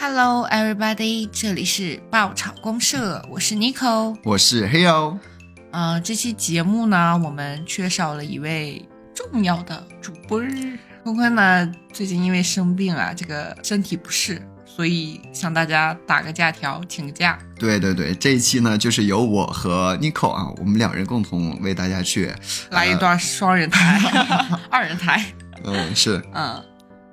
[0.00, 1.28] Hello, everybody！
[1.32, 4.16] 这里是爆炒公社，我是 Nico。
[4.22, 5.18] 我是黑妖。
[5.72, 10.48] 嗯、这期节目呢，我们缺少了一位重要的主播儿。
[11.02, 17.36] 坤坤呢，最近因为生病啊，这个身体不适，所以向大家打个假条，请个假。
[17.58, 22.32] 对对对，这一期呢，就是由我和 Nico 啊，我们两人共同为大家去
[22.70, 24.00] 来一段双人台、
[24.70, 25.24] 二人台。
[25.64, 26.64] 嗯，是嗯，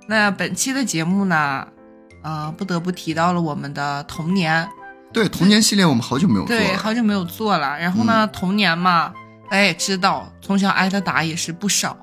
[0.07, 1.67] 那本期的节目呢，
[2.25, 4.67] 呃，不得不提到了我们的童年。
[5.13, 7.79] 对童年系列，我们好久没有做对，好久没有做了。
[7.79, 9.13] 然后呢，童年嘛，
[9.49, 11.95] 大家也知道，从小挨的打也是不少。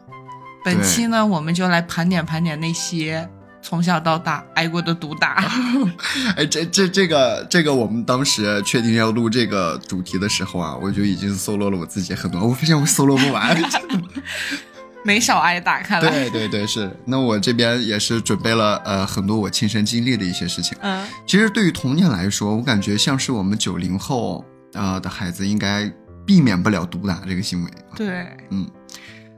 [0.65, 3.29] 本期呢，我们就来盘点盘点那些
[3.61, 5.45] 从小到大挨过的毒打。
[6.37, 13.55] 哎，这这这个这个，我们当时确定要录这个主题的时候啊，我就已经搜罗了我自己很多，我发现我搜罗不完。
[15.05, 16.11] 没少挨打，看来。
[16.11, 16.91] 对对对，是。
[17.05, 20.77] 那我这边也是准备了呃很多我亲身经历的一些事情。
[20.80, 25.90] 嗯，其实对于童年来说，我感觉像是我们九零后啊、呃的孩子，应该
[26.24, 27.71] 避免不了毒打这个行为。
[27.96, 28.68] 对，嗯，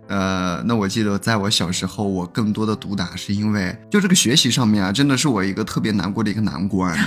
[0.09, 6.97] 呃，那我记得在我小时候，我更多的毒打是因为就这个学习上面啊，真的是我一个特别难过的一个难关。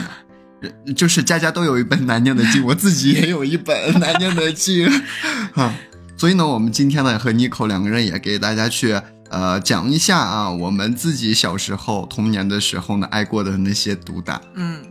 [0.59, 4.89] 呃就是家家都有一本难念的经，我自己也有一本难念的经，
[5.53, 5.71] 啊，
[6.17, 14.41] 所以呢，我们今天呢和 Nico 两个人也给大家去呃讲一下啊，我们自己小时候童年的时候呢挨过的那些毒打。
[14.55, 14.83] 嗯。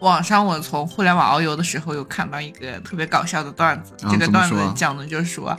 [0.00, 5.56] 网上我从互联网遨游的时候有看到一个特别搞笑的段子，啊这个段子讲的就是说，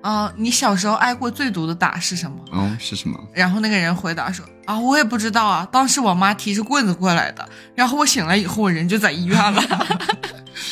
[0.00, 2.38] 啊、你小时候挨过最毒的打是什么？
[2.52, 3.18] 哦，是什么？
[3.34, 9.60] 然后那个人回答说：“啊，我也不知道啊，当时我妈提着棍子过来的，然后我醒来以后，我人就在医院了。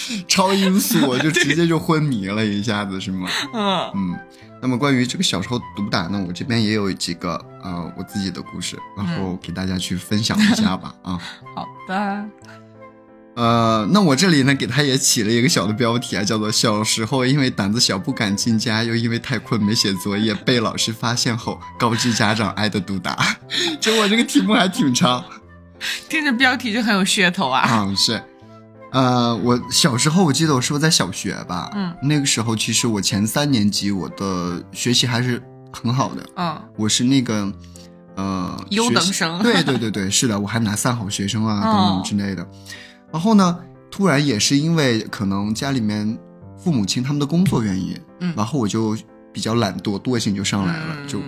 [0.28, 4.18] 超音速，就直接就昏迷了一下子，是吗？” 嗯嗯，
[4.60, 11.18] 那么关于这个小时候毒打呢，我这边也有几个呃我自己的故事，然后给大家去分享一下吧啊。
[11.54, 12.24] 好的，
[13.34, 23.36] 呃，那我这里呢给他也起了一个小的标题啊，叫做“小时候因为胆子小不敢进家，又因为太困没写作业，被老师发现后告知家长挨的毒打”。
[23.78, 25.22] 就我这个题目还挺长。
[26.08, 27.68] 听着标题就很有噱头啊。
[27.70, 28.22] 嗯，是，
[28.96, 31.70] 呃，我小时候我记得我是不是在小学吧？
[31.74, 37.52] 嗯，那个时候其实我前三年级我的学习还是很好的，嗯，我是那个
[38.14, 42.48] 呃优等生对对对对，是的，我还拿三好学生啊等哦等之类的。
[43.12, 43.58] 然后呢，
[43.90, 46.18] 突然也是因为可能家里面
[46.56, 48.96] 父母亲他们的工作原因，嗯然后我就
[49.30, 51.20] 比较懒惰，惰性就上来了，嗯就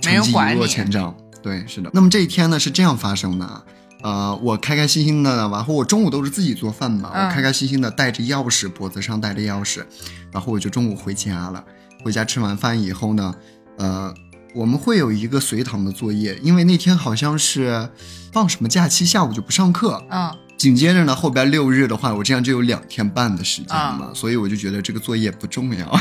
[0.00, 1.16] 成绩一落千丈。
[1.42, 1.90] 对，是的。
[1.94, 3.62] 那么这一天呢是这样发生的啊，
[4.04, 9.82] 呃，我开开心心的，然后我中午都是自己做饭嘛，嗯我开开心心的带着钥匙，脖子上带着钥匙，
[10.30, 11.64] 然后我就中午回家了。
[12.04, 13.34] 回家吃完饭以后呢，
[13.78, 14.12] 呃，
[14.54, 17.88] 我们会有一个随堂的作业，因为那天好像是
[18.30, 20.04] 放什么假期，下午就不上课。
[20.10, 25.98] 嗯紧接着呢，后边六日的话，我这样就有两天半的时间啊嘛，所以我就觉得这个作业不重要。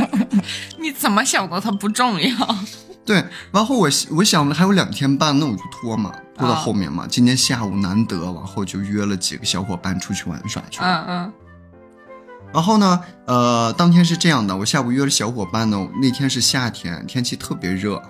[0.80, 1.60] 你怎么想的？
[1.60, 2.58] 它不重要。
[3.04, 3.22] 对，
[3.52, 7.06] 然后我我想着还有两天半，那我就拖嘛，拖到啊后面嘛。
[7.08, 10.86] 今天下午难得，往后就约了几个小伙伴出去玩耍去了。
[10.86, 11.32] 嗯嗯
[12.52, 18.00] 然后呢，呃，当天是这样的，我下午约了小伙伴呢，那天是夏天，天气特别热，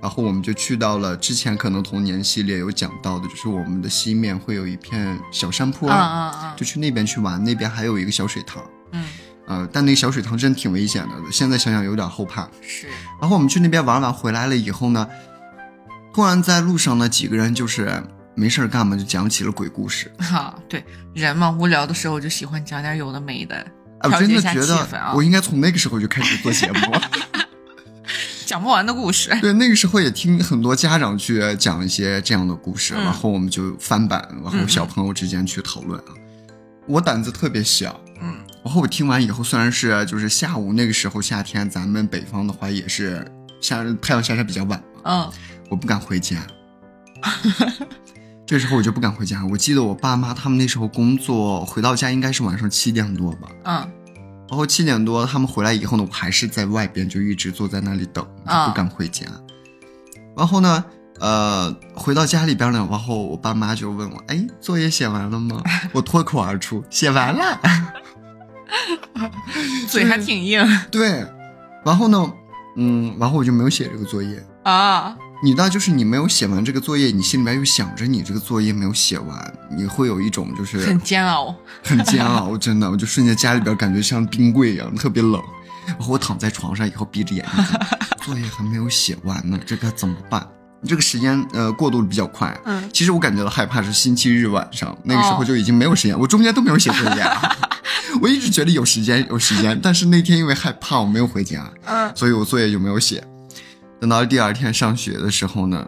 [0.00, 9.04] 然后我们就去到了之前可能童年系列有讲到的，就是我们的西面会有一片小山坡，嗯嗯嗯就去那边去玩，那边还有一个小水塘，嗯，
[9.46, 12.48] 呃，但那个小水塘真挺危险的，现在想想有点后怕。
[12.62, 12.86] 是，
[13.20, 15.06] 然后我们去那边玩完回来了以后呢，
[16.14, 18.02] 突然在路上呢，几个人就是
[18.34, 20.10] 没事儿干嘛，就讲起了鬼故事。
[20.18, 20.84] 哈， 对，
[21.14, 23.54] 人嘛，无聊的时候就喜欢讲点有的没的，
[24.00, 26.78] 哎，我真的觉得我应该从那个时候就开始做节目。
[28.46, 29.30] 讲不完的故事。
[29.40, 36.06] 对，那个时候也听很多家长去讲一些这样的故事，嗯然后我们就翻版，然后嗯小朋友之间去讨论啊。
[36.88, 43.24] 我胆子特别小，嗯然后我听完以后，虽然是就是下午那个时候夏天，咱们北方的话也是
[43.60, 45.30] 下太阳下山比较晚嘛，嗯
[45.70, 46.36] 我不敢回家。
[48.44, 49.46] 这时候我就不敢回家。
[49.46, 53.92] 我记得我爸妈他们那时候工作回到家应该是晚上七点多吧，嗯
[54.48, 59.24] 然后七点多他们回来以后呢，我还是在外边就一直坐在那里等，不敢回家。
[60.36, 60.84] 然后呢，
[61.20, 65.62] 呃，回到家里边呢，然后我爸妈就问我，哎，作业写完了吗？
[65.92, 67.60] 我脱口而出，写完了。
[69.86, 71.24] 嘴还挺硬对，
[71.84, 72.32] 然后呢，
[72.76, 74.44] 嗯，然后我就没有写这个作业。
[74.64, 75.16] 啊。
[75.42, 81.54] 你那，就是你没有写完这个作业，你心里面又想着你这个作业没有写完，你会有一种就是很煎熬。
[81.82, 85.42] 很煎熬，真的，我就瞬间家里边感觉像冰柜一样，特别冷。
[85.86, 87.64] 然后我躺在床上以后闭着眼睛，
[88.22, 90.46] 作业还没有写完呢，这该怎么办？
[90.86, 92.58] 这个时间呃过渡的比较快。
[92.64, 97.56] 嗯，其实我感觉到害怕是星期日晚上，那个时候就已经没有时间，我中间都没有写作业啊。
[98.20, 103.24] 我一直觉得有时间有时间，但是那天因为害怕我没有回家，嗯，所以我作业就没有写。
[104.00, 105.86] 等到第二天上学的时候呢，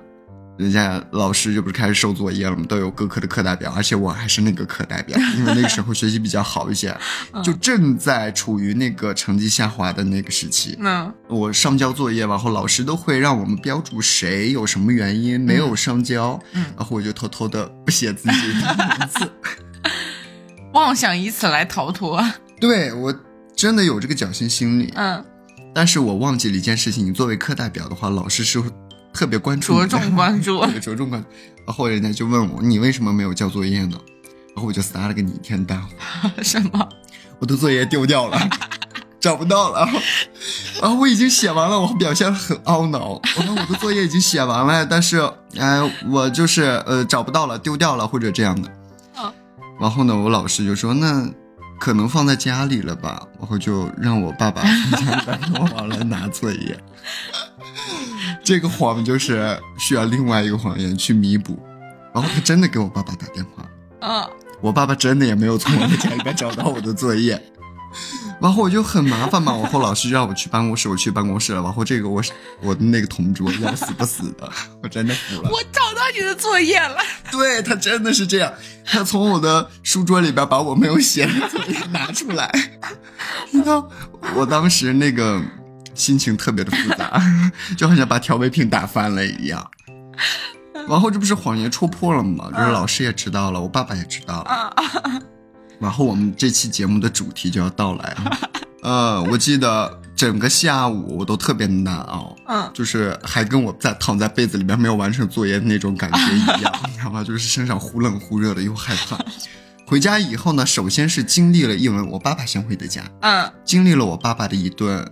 [0.59, 2.65] 人家老师就不是开始收作业了吗？
[2.69, 6.95] 都有各科的课代表，而且我还是那个课代表，因为那个时候学习比较好一些，
[7.43, 10.77] 就正在处于那个成绩下滑的那个时期。
[10.79, 19.33] 那我上交作业，然后老师都会让我们标注谁有什么原因没有上交，嗯然后我就偷偷的不写自己的名字。
[20.75, 22.23] 妄想以此来逃脱。
[22.61, 23.15] 对我
[23.57, 25.25] 真的有这个侥幸心理，嗯，
[25.75, 28.69] 但是我忘记了一件事情，你作为课代表的话，老师是会
[29.13, 31.29] 特别关注你，着重关注 对，着重关注。
[31.67, 33.97] 然后人家就问我，你为什么没有交作业呢？
[34.55, 36.89] 然后我就撒了个弥天大谎， 什么？
[37.39, 38.39] 我的作业丢掉了，
[39.19, 39.89] 找不到了。
[40.81, 43.21] 然后我已经写完了，我表现很懊恼。
[43.37, 45.19] 我说我的作业已经写完了，但是
[45.59, 45.81] 哎，
[46.11, 48.69] 我就是呃找不到了，丢掉了或者这样的。
[48.69, 49.33] 嗯
[49.81, 51.29] 然后呢，我老师就说那
[51.83, 56.79] 可能放在家里了吧，然后就让我爸爸从家里边给我往来拿作业。
[58.45, 61.59] 这个谎就是需要另外一个谎言去弥补。
[62.15, 63.67] 然后他真的给我爸爸打电话，
[64.01, 64.25] 嗯，
[64.61, 67.43] 我爸爸真的也没有从我的家里边找到我的作业，
[68.43, 69.57] 然后我就很麻烦嘛。
[69.57, 71.63] 然后老师让我去办公室，我去办公室了。
[71.63, 72.21] 然后这个我
[72.61, 74.51] 我的那个同桌要死不死的，
[74.83, 75.49] 我真的服了。
[75.49, 76.97] 我找到你的作业了。
[77.31, 78.53] 对他真的是这样，
[78.85, 82.53] 他从我的书桌里边把我没有写的作业拿出来，
[83.53, 83.89] 你知道
[84.35, 85.41] 我当时那个
[85.95, 87.23] 心情特别的复杂，
[87.79, 89.71] 就好像把调味品打翻了一样。
[90.89, 92.51] 然后这不是谎言戳破了吗？
[92.51, 94.75] 就是老师也知道了，我爸爸也知道了。
[95.83, 98.39] 啊，然后我们这期节目的主题就要到来了。
[98.83, 107.23] 呃，我记得整个下午我都特别难熬，嗯就是还跟我在躺在被子里面没有完成作业的那种感觉一样， 你知道吗？
[107.23, 109.19] 就是身上忽冷忽热的，又害怕。
[109.87, 115.07] 回家以后呢，首先是经历了一轮我爸爸先回的家，嗯，经历了我爸爸的一顿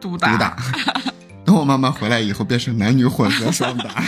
[0.00, 0.56] 毒打毒打。
[1.46, 4.02] 等我妈妈回来以后，变成男女混合双打。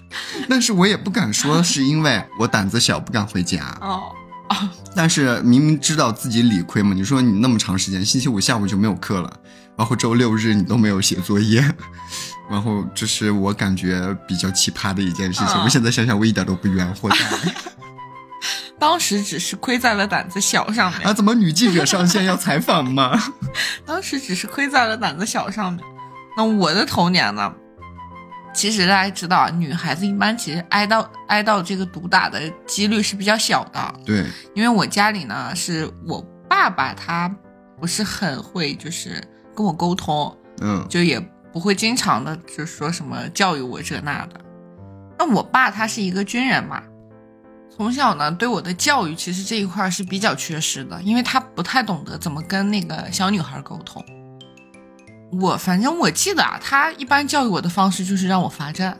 [0.48, 4.11] 但是我也不敢说是因为我胆子小不敢回家，哦，
[4.94, 9.32] 但是明明知道自己理亏嘛，你说你那么长时间，星期五下午就没有课了，
[9.76, 11.64] 然后周六日你都没有写作业，
[12.50, 15.54] 然后这是我感觉比较奇葩的一件事情。
[15.56, 17.16] 嗯我现在想想，我一点都不冤枉
[18.78, 21.12] 当时只是亏在了胆子小上面，啊！
[21.12, 23.16] 怎么女记者上线要采访吗？
[23.86, 25.82] 当时只是亏在了胆子小上面。
[26.36, 27.52] 那我的童年呢？
[28.52, 37.34] 其实大家知道啊，女孩子一般其实挨到挨到这个毒打的几率是比较小的，对，因为我家里呢是我爸爸他
[37.80, 39.22] 不是很会就是
[39.56, 41.18] 跟我沟通，嗯就也
[41.52, 44.40] 不会经常的就说什么教育我这那的。
[45.18, 46.82] 那我爸他是一个军人嘛，
[47.74, 54.04] 从小呢对我的教育其实这一块儿是比较缺失的，因为他不太懂得怎么跟那个小女孩沟通。
[55.40, 58.96] 我反正我记得啊，他一般教育我的方式就是让我罚站，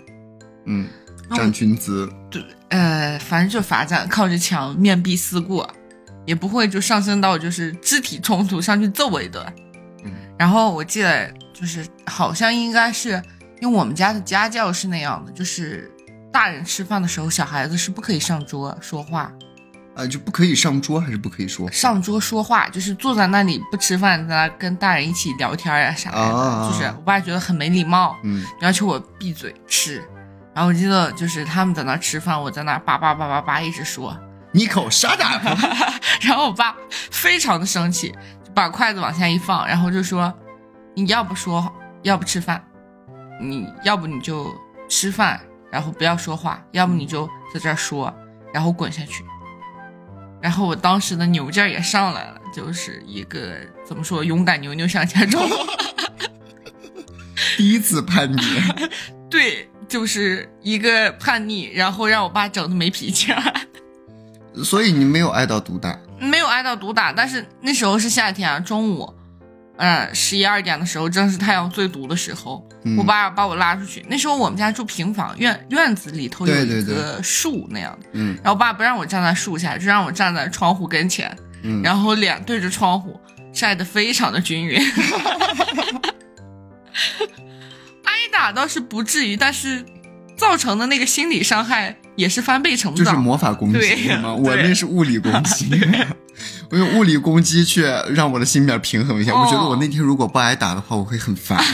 [0.64, 0.88] 嗯，
[1.34, 5.68] 站军姿，对呃，反正就罚站，靠着墙面壁思过，
[6.24, 9.44] 也不会就上升到就是肢体冲突上去揍我一顿。
[10.04, 13.10] 嗯然后我记得就是好像应该是
[13.60, 15.88] 因为我们家的家教是那样的，就是
[16.32, 19.30] 大人吃饭的时候，小孩子是不可以上桌说话，
[19.94, 21.70] 啊，就不可以上桌还是不可以说？
[21.70, 30.02] 上桌说话就是坐在那里不吃饭，在那跟大人一起聊天呀、啥的，啊就是我爸觉得很没礼貌，嗯要求我闭嘴吃。
[30.54, 34.16] 然后我记得就是他们在那吃饭，我在那叭叭叭叭叭一直说，
[34.52, 35.46] 你口 shut up！
[36.20, 36.76] 然后我爸
[37.10, 38.08] 非常的生气，
[38.44, 40.32] 就把筷子往下一放，然后就说
[40.94, 41.72] ：“你要不说，
[42.02, 42.62] 要不吃饭，
[43.40, 44.46] 你要不你就
[44.90, 48.12] 吃饭，然后不要说话，要不你就在这儿说，
[48.52, 49.24] 然后滚下去。”
[50.42, 53.56] 然后我当时的牛劲儿也上来了，就是一个
[53.86, 55.48] 怎么说，勇敢牛牛向前冲。
[57.56, 58.38] 第一次叛逆，
[59.30, 63.42] 对，就是一个叛逆，然后让我爸整的没脾气了。
[64.64, 65.96] 所以你没有挨到毒打。
[66.18, 69.12] 没有挨到毒打，但是那时候是夏天啊，中午，
[69.84, 72.64] 嗯，十一二点的时候，正是太阳最毒的时候。
[72.84, 83.20] 嗯我爸把我拉出去，那时候我们家住平房，院院子里头有一个树那样的，嗯然后我爸不让我站在树下，就让我站在窗户跟前，嗯，然后脸对着窗户，
[83.52, 84.80] 晒得非常的均匀。
[88.04, 89.84] 挨打倒是不至于，但是
[90.36, 93.12] 造成的那个心理伤害也是翻倍成就是。
[93.12, 94.32] 魔法攻击对吗？
[94.34, 95.70] 我那是物理攻击，
[96.72, 97.82] 我用物理攻击去
[98.14, 99.32] 让我的心面平衡一下。
[99.32, 101.62] 哦我觉得我那天如果不挨打的话，我会很烦。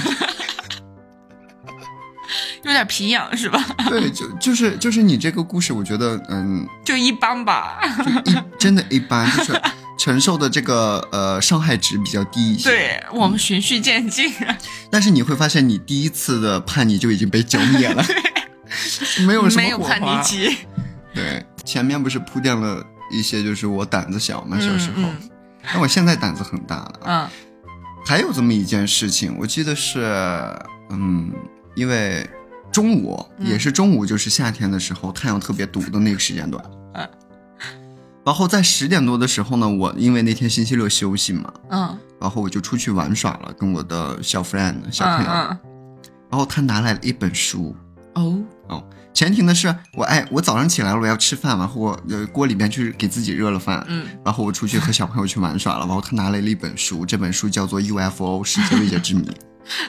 [2.64, 3.64] 有点皮痒是吧？
[3.88, 7.78] 对，就就是就是你这个故事，我觉得嗯，就一般吧。
[8.25, 9.62] 就一真的一般，就是
[9.97, 12.69] 承受的这个呃伤害值比较低一些。
[12.69, 14.33] 对我们循序渐进。
[14.90, 18.05] 但是你会发现，你第一次的叛逆就已经被浇灭了，
[19.25, 20.23] 没有什么没有叛逆。
[20.25, 20.57] 期。
[21.14, 25.17] 对，前面不是铺垫了一些，就是我胆子小嘛，小时候嗯。
[25.71, 27.00] 但我现在胆子很大了。
[27.05, 27.29] 嗯
[28.07, 30.00] 还有这么一件事情，我记得是，
[30.88, 31.31] 嗯，
[31.75, 32.27] 因为
[32.73, 36.65] 中午、嗯也是中午，就是夏天的时候，太阳特别毒的那个时间段。
[36.95, 37.07] 嗯
[38.25, 45.31] 然后在十点多的时候呢，我因为那天星期六休息嘛，嗯然后我就出去玩耍了，跟我的小 friend 小嗯朋友。
[45.31, 45.59] 嗯。
[46.31, 47.75] 然后他拿来了一本书，
[48.15, 48.38] 哦
[48.69, 48.85] 哦，
[49.15, 59.23] 前提呢是我哎，我早上起来了，我要吃饭，然后我呃锅里边去给自己热了饭，嗯然后我出去和小朋友去玩耍了，然后他拿来了一本书，这本书叫做《UFO 世界未解之谜》。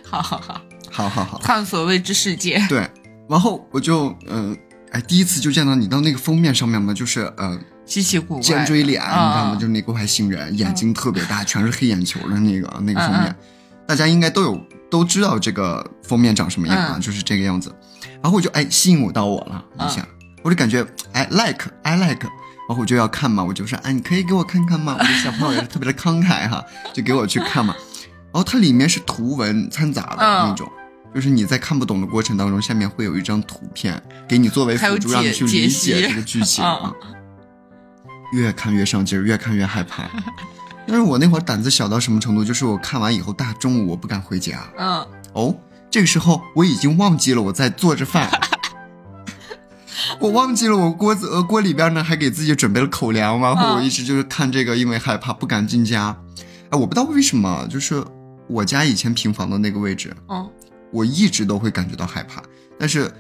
[0.04, 0.62] 好好好，
[0.92, 2.60] 好好好，探索未知世界。
[2.68, 2.90] 对，
[3.30, 4.58] 然后我就嗯、
[4.92, 8.44] 哎，第一次就见到你到那个封面上面嘛，就是呃稀奇古怪的。
[8.44, 9.52] 尖锥脸，你知道吗？
[9.54, 13.36] 嗯就是那个外星人，眼睛特别大，全是黑眼球的那个那个封面，嗯
[13.86, 14.60] 大家应该都有
[14.90, 17.74] 都知道这个封面长什么样啊，嗯就是这个样子。
[18.22, 20.08] 然后我就哎吸引我到我了一下，
[20.44, 22.28] 我就感觉哎 like I like，
[22.68, 24.96] 然后我就要看嘛，我就说哎你可以给我看看吗？
[25.00, 27.76] 我的小朋友也是特别的慷慨哈，就给我去看嘛。
[28.32, 30.70] 然后它里面是图文掺杂的嗯那种。
[31.12, 36.64] 就是你在看不懂的过程当中，下面会有一张图片给你作为辅助，让你去理解这个剧情。
[38.32, 40.04] 越看越上劲儿，越看越害怕。
[40.86, 42.46] 但是我那会儿胆子小到什么程度？
[42.46, 44.60] 就是我看完以后，大中午我不敢回家。
[44.78, 45.56] 嗯，哦，
[45.92, 48.30] 这个时候我已经忘记了我在做着饭，
[50.20, 56.16] 我忘记了我锅子呃锅里边呢还给自己准备了口粮，然后我一直就是看这个，因为害怕不敢进家。
[56.70, 58.04] 哎，我不知道为什么，就是
[58.48, 60.48] 我家以前平房的那个位置，嗯
[60.92, 62.42] 我一直都会感觉到害怕，
[62.80, 63.12] 但是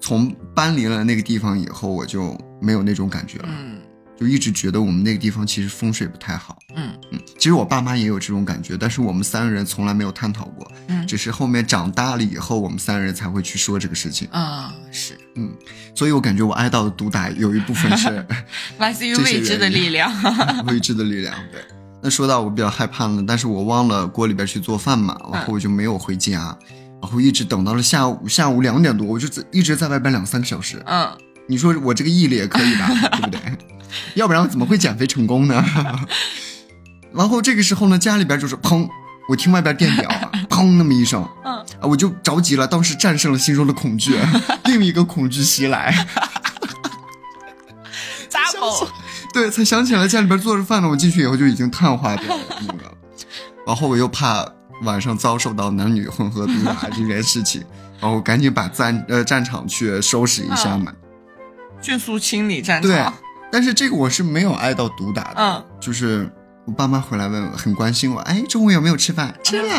[0.00, 3.48] 从搬离了那个地方以后，我就没有那种感觉了。
[3.50, 3.80] 嗯
[4.18, 6.58] 就一直觉得我们那个地方其实风水不太好。
[6.76, 14.28] 嗯嗯，其实我爸妈也有这种感觉，但是我们三个人从来没有探讨过，嗯只是后面长大了以后，我们三个人才会去说这个事情。
[14.32, 15.52] 啊，是嗯
[15.94, 18.26] 所以我感觉我挨到的毒打有一部分是
[18.78, 20.12] 来自于未知的力量。
[20.66, 21.34] 未知的力量。
[21.52, 21.60] 对，
[22.02, 26.56] 那说到我比较害怕呢，但是我忘了锅里边去做饭嘛，然后我就没有回家，
[27.02, 30.82] 然后一直等到了下午下午两点多，我就一直在外边两三个小时。
[30.86, 31.10] 嗯
[31.46, 33.38] 你说我这个毅力也可以吧，对不对？
[34.14, 35.64] 要不然怎么会减肥成功呢？
[37.12, 38.88] 然后这个时候呢，家里边就是砰，
[39.28, 44.18] 我听外边电表啊砰那么一声，嗯，啊，我就着急了，当时战胜了心中的恐惧，
[44.66, 46.06] 另一个恐惧袭来，
[48.28, 48.88] 扎宝。
[49.32, 52.92] 对，才想起来家里边做着饭呢，我进去以后就已经碳化掉了那个，
[53.66, 54.46] 然后我又怕
[54.82, 57.62] 晚上遭受到男女混合毒打这件事情，
[58.00, 60.92] 然后赶紧把战呃战场去收拾一下嘛。
[61.80, 63.14] 迅速清理战场对场。，
[63.54, 66.28] 但是这个我是没有挨到毒打的，嗯就是
[66.64, 69.32] 我爸妈回来问我，很关心我，哎，中午有没有吃饭？
[69.44, 69.72] 吃了。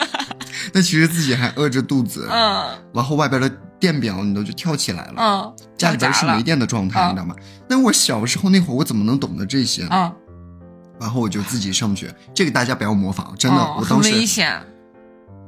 [0.72, 2.64] 那其实自己还饿着肚子，嗯
[2.94, 3.46] 然后外边的
[3.78, 7.36] 电表你都就跳起来了，嗯，家里边是没电的状态，嗯你知道吗？
[7.68, 9.88] 那我小时候那会儿我怎么能懂得这些呢？
[9.92, 10.12] 嗯，
[10.98, 14.58] 然后我就自己上学，这个大家不要模仿，真的，嗯我当时危险。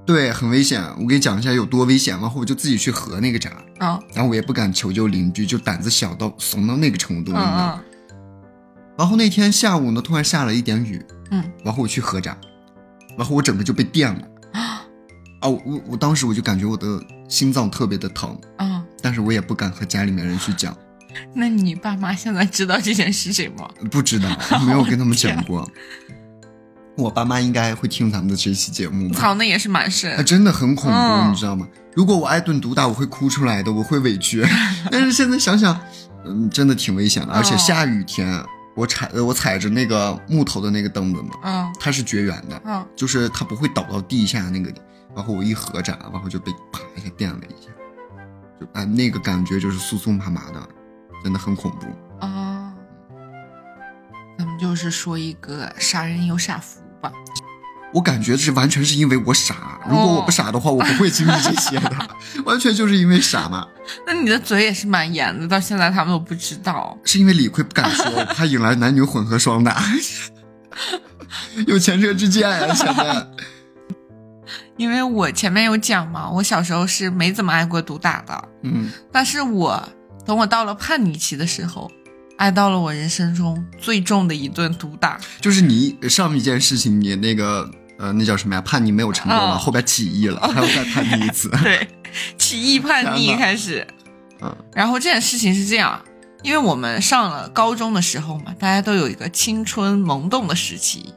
[0.06, 0.82] 对很危险。
[0.98, 7.32] 我给你讲一下有多危险，然后我就自己去合那个闸，嗯然后我也不敢求救邻居，就胆子小到怂到那个程度，
[8.96, 12.36] 然后那天下午呢，突然下了一点雨，嗯，然后我去合闸，
[13.16, 14.28] 然后我整个就被电了。
[14.52, 14.86] 啊，
[15.40, 20.76] 我我我当时我就感觉我的心脏特别的疼，嗯，但是我也不敢和家里面人去讲，
[21.34, 23.68] 那你爸妈现在知道这件事情吗？
[23.90, 24.28] 不知道，
[24.64, 25.68] 没有跟他们讲过。
[26.96, 29.18] 我爸妈应该会听咱们的这期节目吧？
[29.18, 30.24] 操，那也是蛮啊，深。
[30.24, 31.66] 真的很恐怖，嗯你知道吗？
[31.94, 34.44] 如果我挨顿毒打，我会哭出来的，我会委屈。
[34.90, 35.78] 但是现在想想，
[36.24, 38.44] 嗯，真的挺危险的，而且哦下雨天，
[38.76, 44.80] 我踩呃我踩着那个木头的那个凳子嘛，嗯它是绝缘的，嗯，就是它不会倒到地下那个里，
[45.14, 47.70] 然后我一合闸，然后就被啪一下电了一下，
[48.60, 50.68] 就啊那个感觉就是酥酥麻麻的，
[51.22, 51.86] 真的很恐怖。
[52.20, 52.72] 哦，
[54.38, 57.12] 咱们就是说一个傻人有傻福吧。
[57.92, 62.08] 我感觉这完全是因为我傻，如果我不傻的话，我不会经历这些的，
[62.44, 63.68] 完全就是因为傻嘛。
[64.04, 66.98] 那你的嘴也是蛮严的，到现在他们都不知道。
[67.04, 69.80] 是因为理亏不敢说，怕引来男女混合双打，
[71.68, 73.26] 有前车之鉴呀、现在。
[74.76, 79.80] 因为我前面有讲嘛，我小时候是没怎么挨过毒打的，嗯，但是我
[80.26, 81.88] 等我到了叛逆期的时候，
[82.38, 85.18] 挨到了我人生中最重的一顿毒打。
[85.40, 88.60] 就是你上一件事情，你那个呃，那叫什么呀？
[88.60, 91.48] 叛逆没有成功了，哦后边起义了，还要再叛逆一次。
[91.62, 91.88] 对，
[92.36, 93.86] 起义叛逆开始。
[94.42, 95.98] 嗯然后这件事情是这样，
[96.42, 101.14] 因为我们上了高中的时候嘛，大家都有一个青春萌动的时期，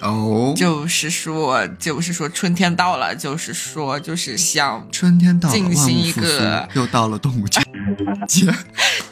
[0.00, 7.60] 哦，就是说，就是说春天到了，就是说，就是想，春天到了，进行一个，又到了动物节。
[8.26, 8.52] 节，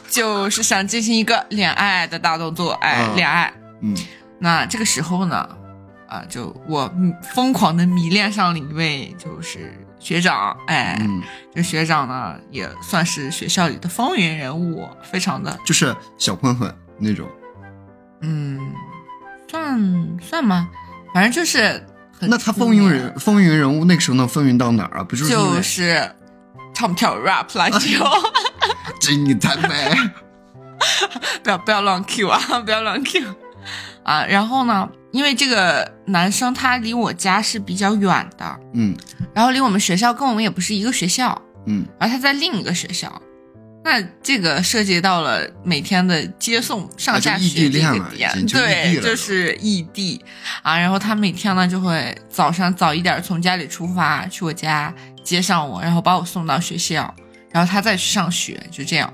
[0.09, 3.15] 就是想进行一个恋爱的大动作，哎，嗯。
[3.15, 3.53] 恋爱。
[3.81, 3.95] 嗯。
[4.39, 5.47] 那这个时候呢，
[6.07, 11.21] 啊，就我嗯疯狂的迷恋上了一位就是学长，哎，嗯，
[11.53, 17.27] 这学长呢也算是学校里的风云人物，非常的就是小混混那种。
[18.21, 18.57] 嗯，
[19.49, 20.69] 算算吗？
[21.13, 21.83] 反正就是
[22.19, 25.03] 很那他风云人风云人物那个时候能风云到哪儿啊？
[25.03, 26.11] 不就是
[26.73, 28.05] 唱跳 rap 篮球，
[29.01, 29.91] 真你太美。
[31.43, 33.23] 不要不要乱 Q 啊， 不要乱 Q
[34.03, 34.25] 啊。
[34.25, 38.95] 然后呢，因为这个男生他离我家是比较远的，嗯
[39.33, 43.21] 然后离我们学校跟我们也不是一个学校，嗯，而他在另一个学校。
[43.83, 50.23] 那这个涉及到了每天的接送上下学这个点，对，就是异地
[50.61, 50.77] 啊。
[50.77, 54.93] 然后他每天呢就会早上早一点从家里出发去我家
[55.23, 57.13] 接上我，然后把我送到学校，
[57.51, 59.11] 然后他再去上学，就这样。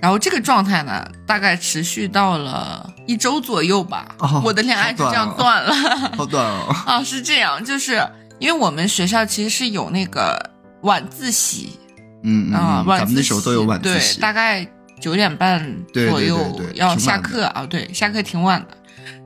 [0.00, 4.16] 然后这个状态呢，大概持续到了一周左右吧。
[4.18, 5.72] 哦我的恋爱就这样断了。
[6.16, 6.74] 好短哦。
[6.86, 8.04] 啊，是这样，就是
[8.40, 11.78] 因为我们学校其实是有那个晚自习
[12.22, 14.20] 嗯嗯啊，嗯，晚自习咱们那时候都有晚自习对，。
[14.20, 14.66] 大概
[15.00, 18.76] 九点半左右要下课啊，对，下课挺晚的。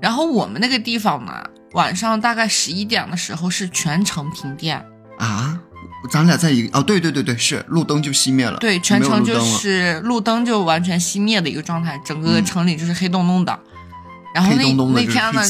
[0.01, 1.33] 然后我们那个地方呢，
[1.73, 4.83] 晚上大概十一点的时候是全程停电，
[5.19, 5.59] 啊，
[6.11, 13.59] 咱俩在一个哦，对对对对，是路灯就熄灭了，对，全程就是路灯就完全熄灭的一个状态，整个嗯城里就是黑洞洞的。
[14.35, 15.43] 然后那那天呢，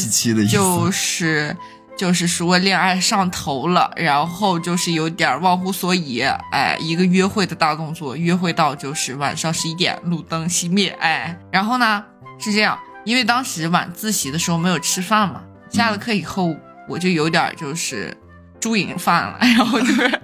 [0.48, 1.56] 就是
[1.96, 6.20] 就是说恋爱上头了，然后就是有点忘乎所以，
[6.52, 12.04] 哎，一个约会的大动作，约会到就是晚上十一点，路灯熄灭，哎，然后呢
[12.38, 16.54] 是这样，因为当时晚自习的时候没有吃饭嘛，下了课以后
[16.88, 18.14] 我就有点就是
[18.60, 20.20] 猪瘾犯了， 然后就是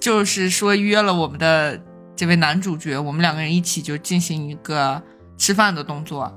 [0.00, 1.78] 就是说约了我们的
[2.14, 5.02] 这位男主角，我们两个人一起就进行一个
[5.36, 6.32] 吃饭的动作，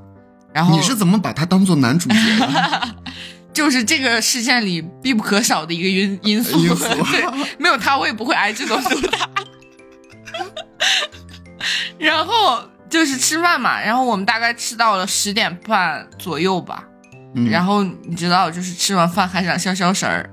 [0.51, 2.87] 然后你是怎么把他当做男主角的？
[3.57, 6.59] 就是这个事件里必不可少的一个因因素。
[6.59, 7.25] 因 素对，
[7.57, 9.27] 没有他我也不会挨这种毒打。
[11.97, 16.83] 然后就是吃饭嘛，然后我们大概吃到了十点半左右吧。
[17.33, 20.29] 嗯然后你知道，就是吃完饭还想消消食儿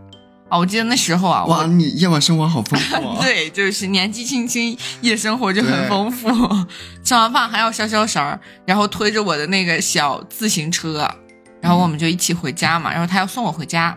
[0.51, 0.59] 啊！
[0.59, 3.17] 我记得那时候啊，哇，你夜晚生活好丰富啊！
[3.25, 6.29] 对，就是年纪轻轻，夜生活就很丰富。
[7.03, 11.11] 吃完饭还要消消食儿，然后推着我的那个小自行车，
[11.65, 12.93] 然后我们就一起回家嘛。
[12.93, 13.97] 然后他要送我回家，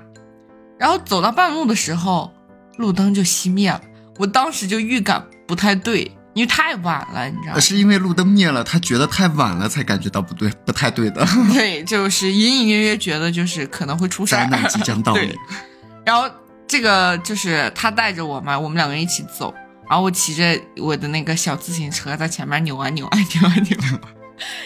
[0.80, 2.32] 然后走到半路的时候，
[2.77, 3.82] 路灯就熄灭了。
[4.17, 7.60] 我当时就预感不太对，因为太晚了，你知道吗？
[7.60, 11.27] 是因为路灯灭了，他觉得太晚了，才感觉到不对， 不太对的。
[11.53, 15.36] 对，就是隐隐约约觉得就是可能会出事儿，灾难即将到对临。
[16.06, 16.27] 然后
[16.67, 19.53] 这个就是他带着我嘛，我们两个人一起走，
[19.89, 24.01] 然后我骑着我的那个小自行车在前面扭啊扭啊扭啊扭啊，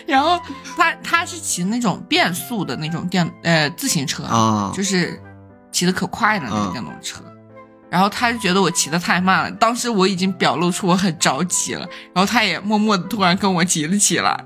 [0.06, 0.40] 然后
[0.78, 5.20] 他他是骑那种变速的那种电呃自行车，啊，就是
[5.72, 7.22] 骑的可快的那种嗯电动车。
[7.90, 14.46] 然后他就觉得我骑的太慢了，当时我已经表露出我很着急了，然后他也默默的突然跟我急了起来，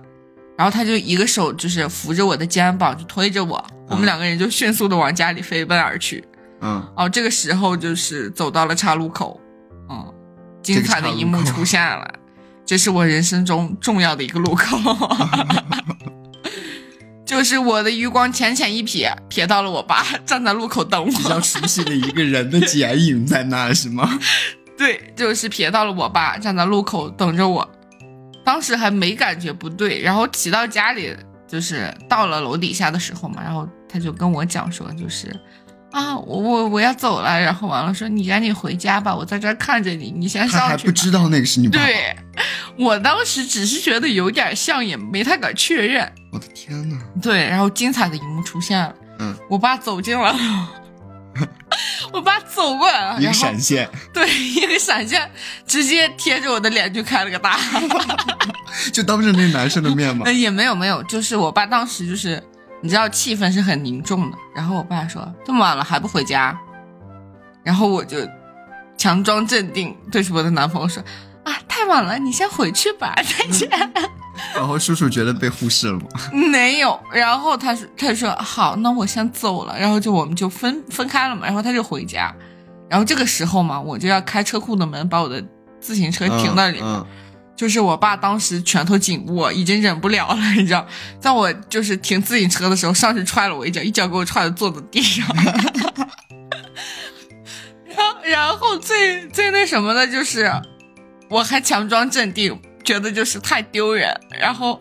[0.58, 6.28] 然后他就一个手就是扶着我的肩膀，就推着我，我们两个人就迅速的往家里飞奔而去。
[6.62, 9.40] 嗯，哦，这个时候就是走到了岔路口，
[9.92, 10.12] 嗯，
[10.64, 12.20] 精彩的一幕出现了，这
[12.78, 14.78] 是我人生中重要的一个路口，
[17.24, 24.20] 就是我的余光浅浅一瞥，瞥到了我爸 站在路口等我比较，熟悉的一个人的剪影在那是吗？
[24.78, 27.70] 对，就是瞥到了我爸站在路口等着我，
[28.44, 31.16] 当时还没感觉不对，然后骑到家里，
[31.48, 35.32] 就是到了楼底下的时候嘛，然后他就跟我讲说，就是。
[35.96, 40.92] 啊，我我我要走了，然后完了说你赶紧回家吧，我在这儿看着你，你先他还上去吧。
[40.92, 41.86] 不知道那个是你爸爸。
[41.86, 42.18] 对，
[42.78, 46.12] 我当时只是觉得有点像，也没太敢确认。
[46.34, 50.38] 我的天呐，对，然后精彩的一幕出现了，嗯，我爸走进来了，
[52.12, 55.32] 我爸走过来了，一个闪现，对，一个闪现，
[55.66, 57.58] 直接贴着我的脸就开了个大。
[58.92, 60.34] 就当着那男生的面吗 呃，？
[60.34, 62.44] 也没有没有，就是我爸当时就是，
[62.82, 66.58] 你知道气氛是很凝重的，然后我爸说这么晚了还不回家，
[67.64, 68.18] 然后我就
[68.98, 71.04] 强装镇定，对着我的男朋友说
[71.44, 73.70] 啊太晚了，你先回去吧， 再见。
[74.54, 76.06] 然后叔叔觉得被忽视了吗？
[76.34, 82.34] 没有，然后他说他说好，那我先走了，然后就我们就分分开了嘛，然后他就回家，
[82.90, 85.44] 然后这个时候嘛，我就要开车库的门，把我的
[85.80, 86.82] 自行车停那里
[87.56, 90.86] 就是我爸当时拳头紧握，已经忍不了了，你知道，
[91.20, 95.26] 在我就是停自行车的时候，上去踹了我一脚，一脚给我踹的坐在地上。
[97.88, 100.52] 然后，然后最最那什么的就是，
[101.30, 104.78] 我还强装镇定，觉得就是太丢人，然后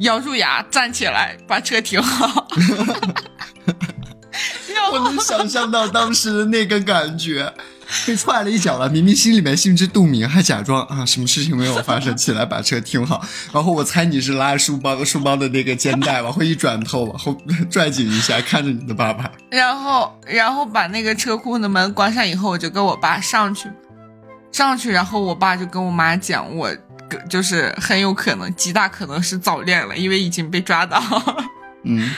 [0.00, 2.46] 咬住牙站起来把车停好。
[4.92, 7.52] 我能想象到当时的那个感觉，
[8.06, 13.24] 被踹了一脚了，明明心里面心知肚明，还假装啊什么事情没有发生，起来把车停好。
[13.52, 17.36] 然后我猜你是拉书包书包的那个肩带，往后一转头，往后
[17.70, 19.30] 拽紧一下，看着你的爸爸。
[19.50, 23.68] 然后，然后把那个车库的门关上以后，我就跟我爸上去，
[24.52, 26.70] 上去，然后我爸就跟我妈讲，我
[27.28, 31.00] 就是很有可能，极大可能是早恋了，因为已经被抓到。
[31.84, 32.10] 嗯，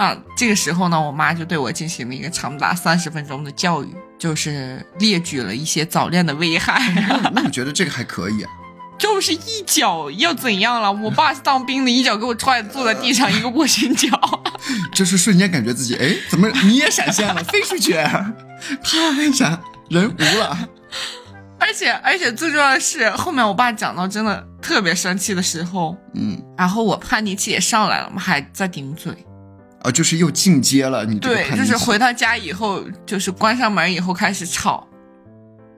[0.00, 6.80] 啊，这个时候呢，我妈就对我进行了一个长达三十分钟的教育，就是列举了一些早恋的危害。
[7.34, 8.50] 那我觉得这个还可以啊。
[8.96, 10.90] 就是一脚要怎样了？
[10.90, 14.08] 我爸是当兵的，一脚给我踹坐在地上，一个卧薪脚。
[14.94, 19.60] 就是瞬间感觉自己，哎，怎么你也闪现了，飞出去，太闪
[19.90, 20.66] 人无了。
[21.58, 29.14] 而且而且最重要的是，后面我爸讲到真的特别生气的时候，嗯，然后我叛逆期也上来了，嘛还在顶嘴。
[29.82, 34.86] 啊，就是又进阶了，你这个对，就是回到家以后，就是关上门以后开始吵。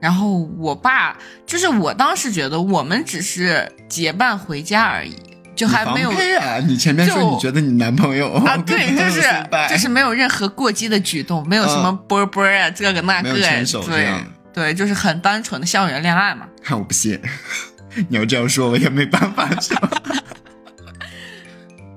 [0.01, 5.15] 然后我爸就是我当时觉得我们只是结伴回家而已，
[5.55, 6.11] 就还没有
[6.41, 6.59] 啊！
[6.59, 9.23] 你前面说你觉得你男朋友啊， 对，就是
[9.69, 14.21] 就是没有任何过激的举动，没有什么啵啵啊，这个那个，牵手这对样
[14.53, 16.45] 对，就是很单纯的校园恋爱嘛。
[16.61, 17.17] 看 我不信，
[18.09, 19.77] 你要这样说，我也没办法说。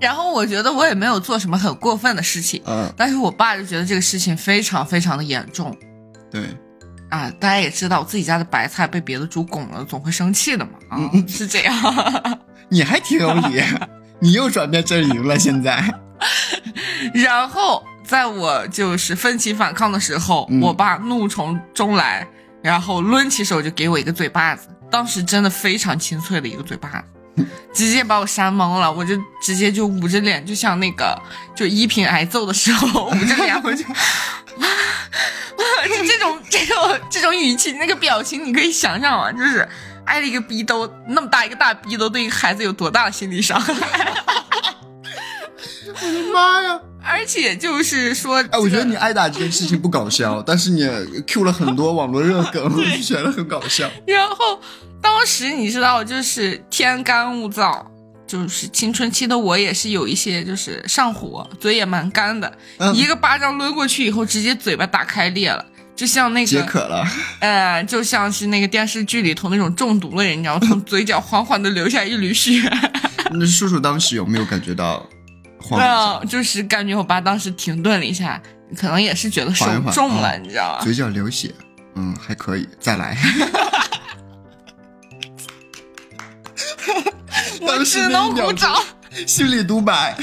[0.00, 5.74] 然后我觉得我也没有做什么很过分的事情，嗯，但是我爸就觉得这个事情非常非常的严重
[6.30, 6.42] 对，
[7.08, 7.30] 啊。
[7.40, 10.72] 大家也知道，自己家的白菜被别的猪拱了，总会生气的嘛。
[10.90, 11.74] 啊，嗯是这样。
[12.68, 13.62] 你还挺有理，
[14.20, 15.82] 你又转变阵营了，现在。
[17.14, 22.26] 然后在我就是奋起反抗的时候，嗯我爸怒从中来，
[22.62, 27.04] 然后抡起手就给我一个嘴巴子，当时真的非常清脆的一个嘴巴子，
[27.72, 31.16] 直接把我扇懵了，我就直接就捂着脸，就像那个
[31.54, 33.84] 就依萍挨揍的时候捂着脸，我就。
[35.88, 39.66] 就这种这种这种语气，那个表情，你可以想象啊，就是
[40.04, 43.72] 挨了一个逼兜，那么大一个大逼兜，对一个孩子有多大的心理伤害？
[46.02, 46.80] 我的妈呀！
[47.04, 50.84] 而且就是说，哎，我觉得你挨打这件事情不搞笑，但是你
[51.24, 53.88] Q 了很多网络热梗， 我就觉得很搞笑。
[54.06, 54.60] 然后
[55.02, 57.84] 当时你知道，就是天干物燥，
[58.26, 65.64] 就是青春期的我也是有一些就是上火，嘴也蛮干的，嗯一个巴掌抡过去以后，直接嘴巴打开裂了。
[65.94, 67.02] 就像那个，解渴了，
[67.40, 72.60] 呃，就像是那个电视剧里头那种中毒的人，你知道，从嘴角缓缓的流下一缕血，
[73.32, 75.06] 那叔叔当时有没有感觉到？
[75.70, 78.40] 嗯，就是感觉我爸当时停顿了一下，
[78.76, 80.84] 可能也是觉得手重了，啊你知道吗？
[80.84, 81.50] 嘴角流血，
[81.94, 83.16] 嗯，还可以，再来。
[87.66, 88.74] 我只能鼓掌。
[89.26, 90.16] 心里独白。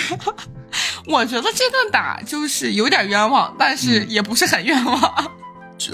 [1.07, 5.31] 我觉得这顿打就是有点冤枉，但是也不是很冤枉。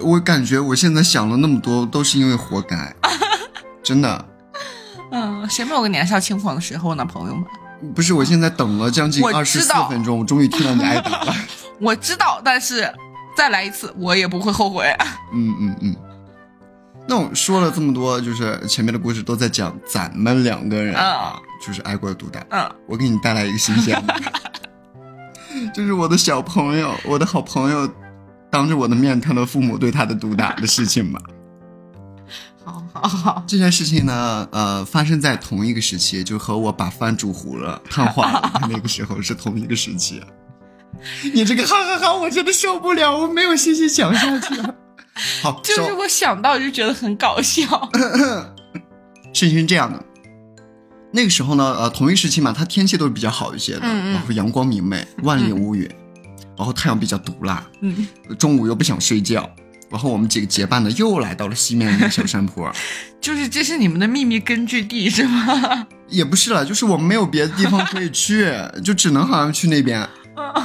[0.01, 2.93] 我感觉我现在想了那么多，都是因为活该，
[3.83, 4.25] 真的
[5.11, 7.45] 嗯，谁没有个年少轻狂的时候呢，朋友们？
[7.95, 8.13] 不是。
[8.13, 11.35] 我现在等了将近我二十四分钟，我终于听到你挨打了。
[11.79, 12.93] 我知道，但是
[13.35, 14.85] 再来一次，我也不会后悔。
[15.33, 15.95] 嗯嗯嗯。
[17.09, 22.39] 那我说了这么多，就是前面的故事都在讲咱们两个人啊，就是挨过的毒打。
[22.51, 24.15] 嗯，我给你带来一个新鲜的，
[25.73, 27.91] 就是我的小朋友，我的好朋友，
[28.51, 31.19] 当着我的面看到父母对他的毒打的事情吧。
[32.63, 40.21] 好好好，这件事情呢，呃，发生在同一个时期，就和我把饭煮糊了、烫化了那个时候是同一个时期。
[41.33, 44.75] 你这个哈哈哈，我真的受不了，我没有信心讲下去了。
[45.41, 47.61] 好，就是我想到就觉得很搞笑。
[49.33, 50.03] 事 情是这样的，
[51.11, 55.89] 那个时候呢，呃，同一时期嘛，它天气都是比较好一些的，嗯嗯然后阳光明媚，万里无云，
[56.57, 59.49] 然后太阳比较毒辣，嗯，中午又不想睡觉，
[59.89, 62.71] 然后我们几个结伴的又来到了西面那个小山坡，
[63.19, 65.87] 就是这是你们的秘密根据地是吗？
[66.07, 68.51] 也不是了，就是我们没有别的地方可以去，
[68.83, 70.07] 就只能好像去那边。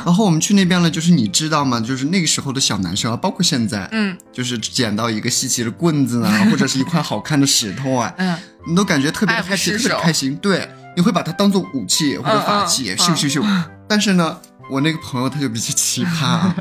[0.04, 1.80] 然后我们去那边了，就是你知道吗？
[1.80, 8.36] 就是那个时候的小男生啊，包括现在，嗯就是捡到一个稀奇的棍子啊， 或者是一块好看的石头啊，嗯，
[8.66, 10.36] 你都感觉特别爱不 happy，释手特别开心。
[10.36, 13.42] 对，你会把它当做武器或者法器，咻咻咻。
[13.88, 14.38] 但是呢，
[14.70, 16.54] 我那个朋友他就比较奇葩啊，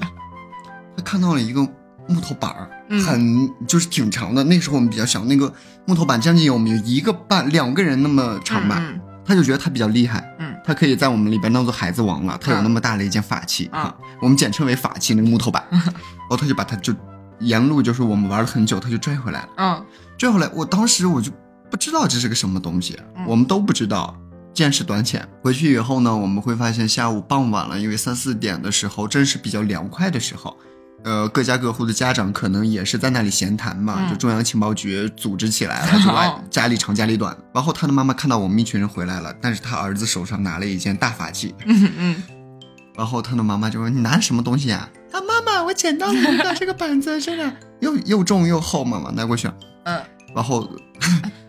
[0.95, 1.61] 他看到了一个
[2.07, 4.43] 木头板儿，嗯很就是挺长的。
[4.45, 5.53] 那时候我们比较小，那个
[5.85, 8.77] 木头板将近有我们一个半两个人那么长吧。
[8.79, 12.37] 嗯他就觉得他比较厉害，嗯他可以在我们里边当做孩子王了。
[12.39, 15.63] 他有那么大的一件法器嗯啊，我们简称为法器那个木头板。
[15.71, 16.93] 然后他就把它就
[17.39, 19.49] 沿路就是我们玩了很久，他就拽回来了。
[19.57, 19.85] 嗯
[20.17, 21.31] 拽回来，我当时我就
[21.69, 24.15] 不知道这是个什么东西，嗯我们都不知道。
[24.53, 30.55] 见识短浅，回去以后呢，我们会发现下午傍晚了，因为三四点的时候正是比较凉快的时候，
[31.03, 37.35] 呃，各家各户的家长可能也是在那里闲谈嘛，嗯就中央情报局组织起来了，就爱 哦家里长家里短。
[37.53, 42.23] 然后他的妈妈看到我们一群人回来了，但是他儿子手上拿了一件大法器，嗯嗯
[42.95, 46.13] 然后他的妈妈就说：“你拿什么东西呀、啊？”妈妈，我捡到了
[46.55, 49.49] 这个板子，真的又又重又厚，妈妈拿过去。
[49.85, 49.99] 嗯
[50.35, 50.67] 然后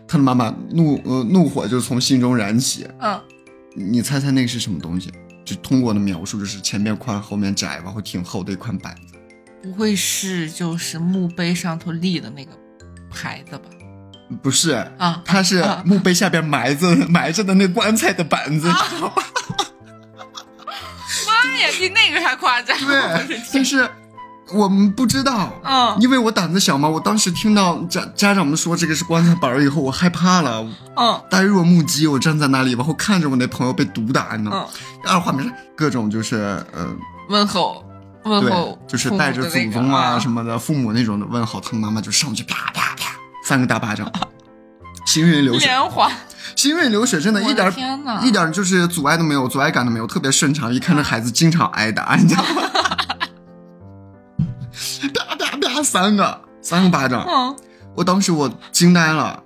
[0.07, 2.87] 他的妈妈怒呃怒火就从心中燃起。
[2.99, 3.19] 嗯，
[3.75, 5.11] 你猜猜那个是什么东西？
[5.45, 9.14] 就通过的描述就是前面宽后面窄，然后挺厚的一块板子。
[9.65, 12.51] 不会是就是墓碑上头立的那个
[13.09, 13.63] 牌子吧？
[14.43, 18.67] 不是，啊，它是啊墓碑下边埋着 埋着的那棺材的板子。
[18.67, 18.75] 妈
[21.57, 22.77] 呀，比那个还夸张！
[22.77, 23.89] 对，但是
[24.53, 25.51] 我们不知道。
[25.63, 34.67] 嗯因为我胆子小嘛，我当时听到家家长们说这个是棺材板儿以后，我害怕了，嗯呆若木鸡，我站在那里，然后看着我那朋友被毒打，你知道吗？
[35.05, 36.35] 嗯，二话没说，各种就是
[36.73, 36.93] 呃，
[37.29, 37.84] 问候
[38.25, 44.11] 问对候，，就是带着祖宗啊什么的，父母那种的问候，他妈妈就上去啪啪啪三个大巴掌，
[45.05, 46.11] 行云流水，莲花，
[46.55, 47.71] 行云流水，真的一点
[48.23, 50.73] 一点就是阻碍都没有，阻碍感都没有，特别顺畅。
[50.73, 52.61] 一看这孩子经常挨打，你知道吗？
[55.13, 57.55] 啪啪啪三个三个巴掌，嗯
[57.95, 59.41] 我当时我惊呆了，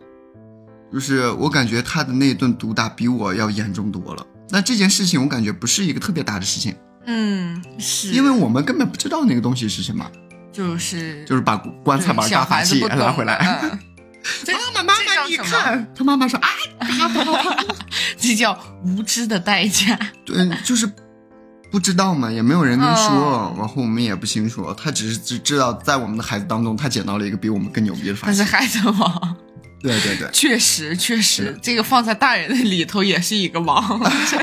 [0.91, 4.25] 就是我感觉他的那顿毒打比我要严重多了。
[4.49, 8.11] 那这件事情我感觉不是一个特别大的事情，嗯，是。
[8.11, 10.05] 因为我们根本不知道那个东西是什么，
[10.51, 11.23] 就是。
[11.25, 13.37] 就是把棺材板对小大法器孩子不懂拿回来。
[14.75, 17.65] 妈妈，妈妈，你看，他妈妈说啊，啪啪啪啪
[18.17, 19.97] 这叫无知的代价。
[20.25, 20.89] 对，就是
[21.71, 28.43] 不知道嘛，也没有人跟说，哦然后我们也不清楚，他只是只知道在我们的孩子当中，他捡到了一个比我们更牛逼的法器但是。
[28.43, 29.35] 孩子王，
[29.81, 34.37] 对对对，确实确实，这个放在大人的里头也是一个王， 这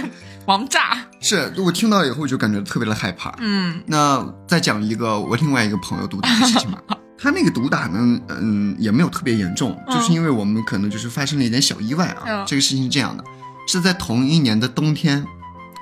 [0.47, 0.97] 王炸。
[1.21, 3.35] 是我听到以后就感觉特别的害怕。
[3.39, 6.81] 嗯那再讲一个我另外一个朋友毒打的事情吧。
[7.19, 12.23] 他那个毒打呢，嗯，也没有特别严重，嗯就是因为我们可能就是发生了一点小意外啊。
[12.27, 13.25] 嗯这个事情是这样的，
[13.67, 15.25] 是在同一年的冬天，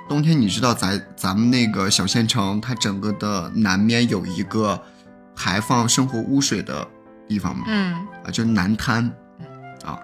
[0.08, 4.80] 冬天你知道咱咱们那个小县城，它整个的南面有一个
[5.34, 6.86] 排放生活污水的
[7.28, 9.04] 地方嘛，嗯啊，就是南滩，
[9.84, 9.98] 啊，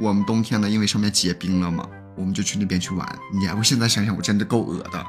[0.00, 1.84] 我们冬天呢，因为上面结冰了嘛，
[2.18, 3.18] 我们就去那边去玩。
[3.32, 5.06] 你我现在想想，我真的够恶的，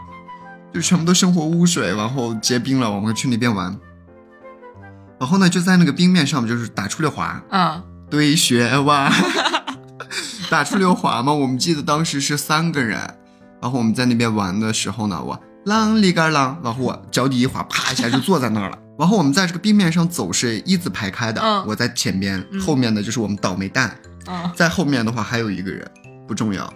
[0.73, 3.77] 就全部都生活污水，然后结冰了，我们去那边玩。
[5.19, 9.11] 然后呢，就在那个冰面上面，就是打出溜滑，嗯堆雪蛙，
[10.49, 11.33] 打出溜滑嘛。
[11.33, 12.97] 我们记得当时是三个人，
[13.61, 18.77] 然后我们在那边玩的时候呢，我啷里个啷，然后我脚底一滑，啪一下就坐在那儿了。
[18.97, 23.95] 然后我们在这个冰面上走是一字排开的，嗯我在前边，嗯后面的就是我们倒霉蛋，
[24.27, 25.89] 嗯在后面的话还有一个人，
[26.29, 26.71] 不重要。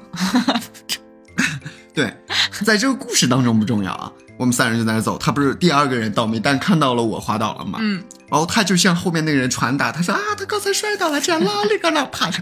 [1.94, 2.12] 对，
[2.66, 4.12] 在这个故事当中不重要啊。
[4.36, 7.78] 我们三人就在那走，他不是第二个人倒霉蛋看到了我滑倒了嘛？
[7.80, 12.42] 嗯然后他就向后面那个人传达，他说啊，他刚才摔倒了，这样拉里个那啪嚓，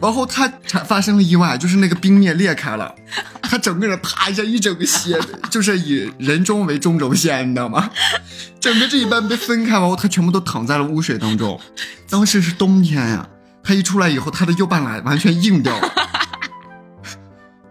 [0.00, 2.94] 然后他产发生了意外，就是那个冰面裂开了，
[3.42, 5.18] 他整个人啪一下一整个血，
[5.50, 7.90] 就是以人中为中轴线，你知道吗？
[8.60, 11.60] 整个这一半被分开，然后他全部都躺在了污水当中。
[12.08, 13.28] 当时是冬天呀，
[13.64, 15.92] 他一出来以后，他的右半拉完全硬掉了。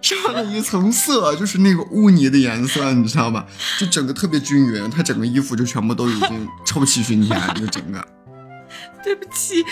[0.02, 3.46] 上了一层色，就是那个污泥的颜色，你知道吧？
[3.80, 8.06] 就整个特别均匀，他整个衣服就全部都已经臭气熏天，就整个。
[9.04, 9.64] 对不起，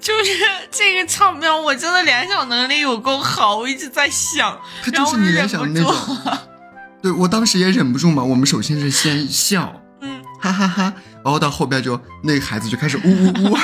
[0.00, 0.30] 就是
[0.70, 6.16] 这个场面，我真的联想能力有够好，我一直在想，他就是你联想的那种。
[7.02, 10.92] 对我当时也忍不住嘛，我们首先是先笑，嗯哈哈哈
[11.24, 13.58] 然后到后边就那个孩子就开始呜呜呜，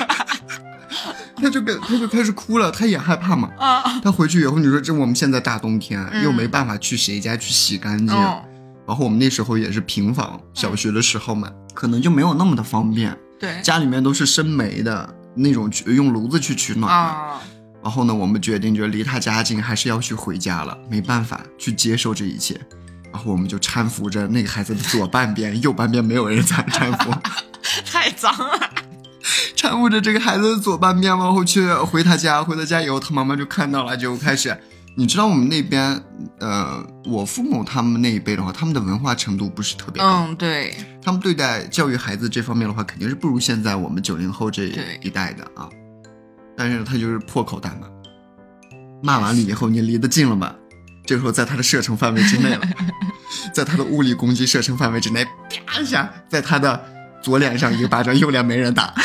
[1.37, 3.51] 他就跟他就开始哭了，他也害怕嘛。
[3.59, 8.42] 啊他回去以后，你说这我们现在大冬天、嗯又没办法去谁家去洗干净，嗯，
[8.87, 16.94] 然后我们那时候也是平房，小学的时候嘛，可能就没有那么的方便，对家里面都是生煤的那种，用炉子去取暖的。
[16.94, 17.40] 啊，
[17.83, 22.59] 然后呢，我们决定就离他家近，还是要去回家了，没办法去接受这一切。
[23.12, 27.11] 然后我们就搀扶着那个孩子的左半边， 右半边没有人在搀扶，
[27.87, 28.70] 太脏了，
[29.56, 32.42] 搀扶着这个孩子的左半边，然后去回他家。
[32.42, 34.56] 回到家以后，他妈妈就看到了，就开始
[34.96, 36.00] 你知道我们那边，
[36.38, 44.64] 呃，我父母他们那一辈的话，他们的文化程度不是特别高，嗯，对，他们对待教育孩子这方面的话，肯定是不如现在我们九零后这
[45.02, 45.68] 一代的啊。
[46.56, 47.86] 但是他就是破口大骂，
[49.02, 50.54] 骂完了以后，你离得近了吗？
[51.04, 52.60] 这个时候在他的射程范围之内了，
[53.54, 55.24] 在他的物理攻击射程范围之内，
[55.66, 56.82] 啪一下，在他的
[57.22, 58.94] 左脸上一个巴掌，右脸没人打。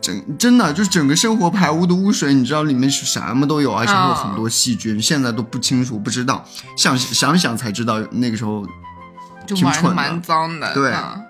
[0.00, 6.44] 整真的就是整个生活排污的污水，你知道里面是什么都有，而且还有很多细菌，现在都不清楚不知道，
[6.76, 8.66] 想想想才知道那个时候
[9.46, 10.72] 就挺蠢蛮脏的。
[10.72, 11.24] 对嗯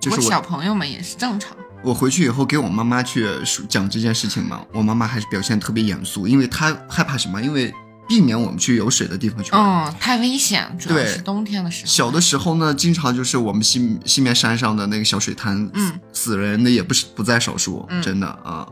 [0.00, 1.56] 就是我小朋友们也是正常。
[1.82, 7.40] 我回去以后给我妈妈去说讲这件事情嘛，我妈妈还是表现特别严肃，因为她害怕什么？
[7.40, 7.74] 因为
[8.08, 9.60] 避免我们去有水的地方去玩。
[9.60, 11.90] 嗯，太危险，主要是冬天的时候。
[11.90, 18.66] 小的时候呢，经常就是我们西西面山上的那个小水滩，嗯死死人的也不是不在少数，嗯真的啊。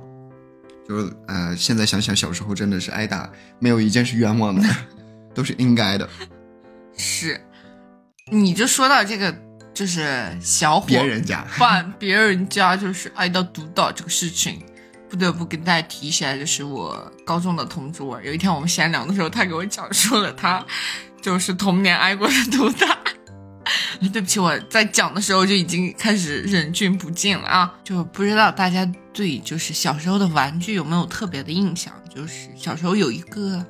[0.89, 4.63] 就是呃，现在想想小时候真的是挨打，没有一件是冤枉的，
[5.33, 6.09] 都是应该的。
[6.97, 7.41] 是，
[8.31, 9.35] 你就说到这个，
[9.73, 14.61] 就是小伙别人家伴别人家就是挨到毒打这个事情，
[15.13, 20.65] 不得不跟大家提一下，就是我高中的同桌，有一天我们闲聊的时候，他给我讲述了他
[21.21, 22.97] 就是童年挨过的毒打。
[24.11, 27.75] 对不起，我在讲的时候就已经开始忍俊不禁了啊！
[27.85, 31.93] 就不知道大家对就是小时候的玩具有没有特别的印象？
[32.09, 33.63] 就是小时候有一个，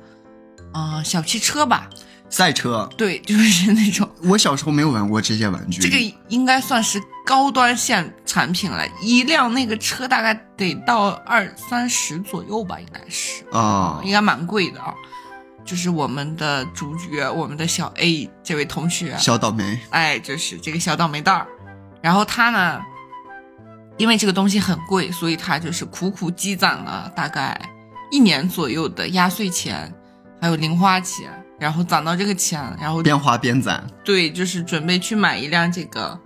[0.73, 1.89] 呃，小汽车吧，
[2.33, 4.09] 赛车，对，就是那种。
[4.25, 5.83] 我小时候没有玩过这些玩具。
[5.83, 14.91] 这个应该算是高端线产品了，一辆那个车大概得到二三十左右吧，应该是，啊，应该蛮贵的啊。
[15.63, 21.45] 就是我们的主角，我们的小 A 这位同学，小倒霉，哎，就是这个小倒霉蛋儿。
[22.01, 22.81] 然后他呢，
[23.97, 27.61] 因为这个东西很贵，所以他就是苦苦积攒了大概
[28.09, 29.93] 一年左右的压岁钱，
[30.41, 31.31] 还有零花钱，
[31.63, 33.81] 然后攒到这个钱，然后边花边攒。
[34.03, 36.19] 对，就是准备去买一辆这个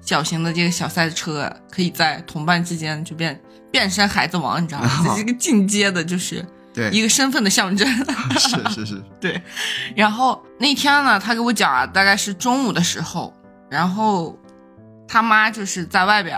[0.00, 3.40] 小型的这个小赛车，可以在同伴之间就变
[3.70, 4.90] 变身孩子王，你知道吗？
[5.06, 7.88] 这是一个进阶的，就是对，一个身份的象征。
[8.36, 9.40] 是是是，对，
[9.94, 13.32] 然后那天呢，他给我讲啊，大概是中午的时候，
[13.70, 14.36] 然后
[15.06, 16.36] 他妈就是在外边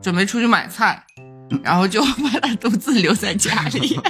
[0.00, 1.04] 准备出去买菜，
[1.62, 4.00] 然后就 把他独自留在家里，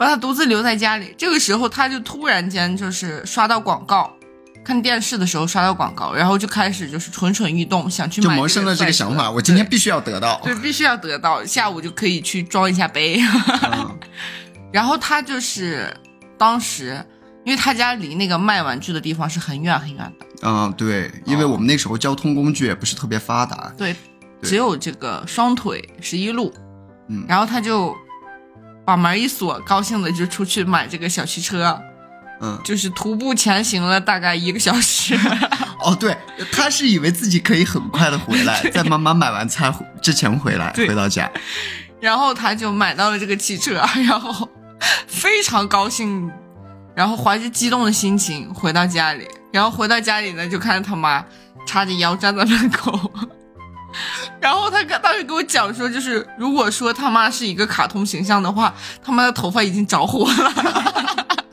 [0.00, 1.14] 把他独自留在家里。
[1.18, 4.10] 这个时候，他就突然间就是刷到广告，
[4.64, 10.40] 看电视的时候刷到广告，然后就开始就是蠢蠢欲动，想去买就萌生了这个想法，我今天必须要得到。
[10.42, 13.20] 对，必须要得到，下午就可以去装一下杯。
[13.70, 13.98] 嗯
[14.72, 15.94] 然后他就是
[16.38, 17.04] 当时，
[17.44, 23.70] 因为他家离那个卖玩具的地方是很远很远的，嗯，对，因为我们那时候交通工具也不是特别发达。
[23.76, 23.94] 对，
[24.40, 26.50] 对只有这个双腿十一路。
[27.12, 27.94] 嗯然后他就
[28.90, 31.80] 把门一锁，高兴的就出去买这个小汽车，
[32.40, 35.16] 嗯，就是徒步前行了大概一个小时。
[35.78, 36.16] 哦，对，
[36.50, 39.72] 他是以为自己可以很快的回来，在妈妈买完菜
[40.02, 41.30] 之前回来，回到家。
[42.00, 43.74] 然后他就买到了这个汽车，
[44.04, 44.48] 然后
[45.06, 46.28] 非常高兴，
[46.96, 51.24] 然后怀着激动的心情回到家里，然后回到家里呢，就看到他妈
[51.64, 53.12] 叉着腰站在门口，
[54.40, 61.36] 然后他跟当时给我讲说，就是如果说他妈是一个卡通形象的话，他妈的头发已经着火了。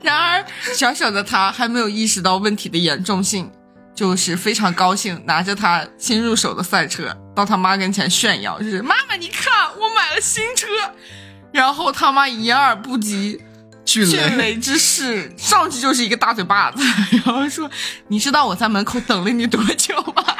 [0.00, 3.50] 然而，小小的他还没有意识到问题的严重性，
[3.94, 10.66] 就是非常高兴，拿着他新入手的赛车到他妈跟前炫耀，就是妈妈，你看我买了新车。
[11.52, 13.40] 然后他妈一二不及
[13.84, 16.82] 迅雷，之势，上去就是一个大嘴巴子，
[17.24, 17.70] 然后说
[18.08, 20.24] ：“你知道我在门口等了你多久吗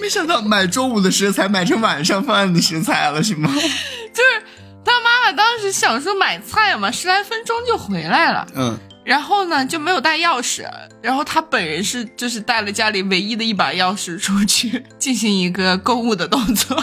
[0.00, 4.42] 没想到买中午的食材买成晚上饭的食材了，是吗？？” 就是
[4.84, 8.46] 他妈妈当时想说买菜嘛，十来分钟就回来了。
[8.54, 10.64] 嗯，然后呢就没有带钥匙，
[11.02, 16.82] 然后他本人是就是带了家里唯一的一把钥匙出去进行一个购物的动作，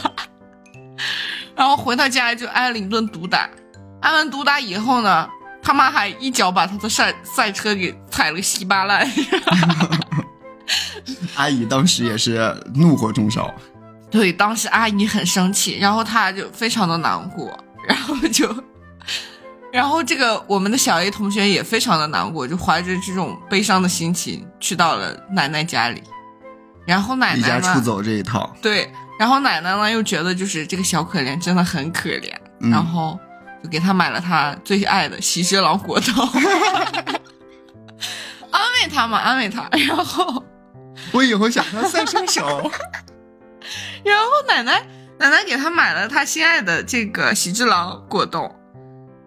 [1.56, 3.50] 然后回到家就挨了一顿毒打，
[4.02, 5.28] 挨完毒打以后呢，
[5.62, 9.10] 他妈还一脚把他的赛赛车给踩了个稀巴烂，
[11.36, 13.54] 阿姨当时也是怒火中烧。
[14.10, 17.58] 对，当时阿姨很生气，然后他就非常的难过，
[17.88, 18.54] 然后就。
[19.72, 26.02] 然后这个我们的小 A 同学也非常的难过，就怀着这种悲伤的心情去到了奶奶家里，
[26.88, 33.20] 然后奶奶离家，出走这一套，对，然后奶奶呢又觉得就是这个小可怜真的很可怜，嗯然后
[33.64, 36.14] 就给他买了他最爱的喜之郎果冻，
[38.52, 40.44] 安慰他嘛，安慰他，然后
[41.12, 42.72] 我以后想当赛车手。
[44.04, 44.82] 然后奶奶
[45.20, 48.56] 奶奶给他买了他心爱的这个喜之郎果冻。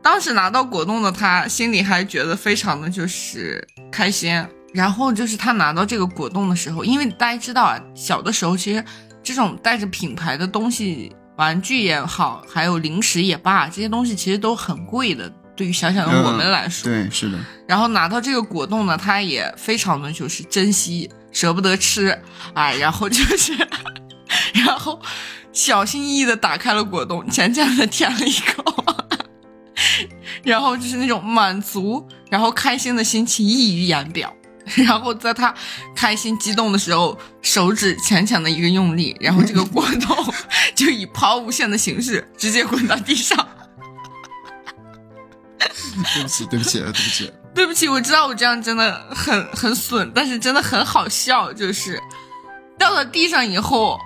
[0.02, 4.44] 当时拿到果冻的他，心里还觉得非常的就是开心。
[4.74, 8.82] 然后就是他拿到这个果冻的时候，因为大家知道啊，小的时候其实
[9.22, 15.28] 这种带着品牌的东西，玩具也好，还有零食也罢，这些东西其实都很贵的。
[15.56, 17.36] 对于小小的我们来说，对，是的。
[17.66, 22.16] 然后拿到这个果冻呢，他也非常的就是珍惜，舍不得吃，
[22.54, 23.52] 哎，然后就是，
[24.54, 25.00] 然后
[25.52, 28.84] 小心翼翼的打开了果冻，浅浅的舔了一口，
[30.44, 34.32] 然后就是那种满足，然后开心的心情溢于言表。
[34.76, 35.54] 然后在他
[35.94, 40.34] 开心激动的时候，手指浅浅的一个用力，然后这个果冻
[40.74, 43.48] 就以抛物线的形式直接滚到地上。
[46.14, 52.00] 对不起，对不起，对不起，对不起，我知道我这样真的很很损，但是真的很好笑，就是
[52.78, 53.98] 掉到地上以后，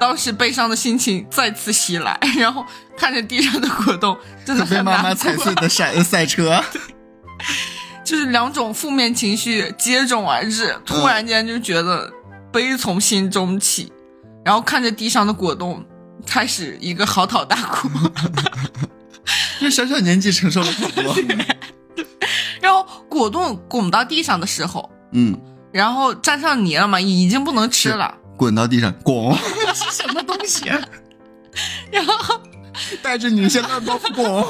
[0.00, 2.64] 当时悲伤的心情再次袭来，然后
[2.96, 6.62] 看着地上的果冻，真的被妈妈踩碎的 赛赛车，
[8.08, 12.10] 就是两种负面情绪接踵而至，突然间就觉得
[12.50, 13.92] 悲从心中起，
[14.42, 15.84] 然后看着地上的果冻，
[16.26, 17.86] 开始一个嚎啕大哭。
[19.60, 21.14] 就小小年纪承受了很多，
[22.62, 25.38] 然后果冻滚到地上的时候，嗯，
[25.70, 29.36] 然后沾上泥了嘛，已经不能吃了，滚到地上，滚，
[29.76, 30.64] 是什么东西？
[31.92, 32.40] 然后
[33.02, 34.46] 带着女性的包袱滚，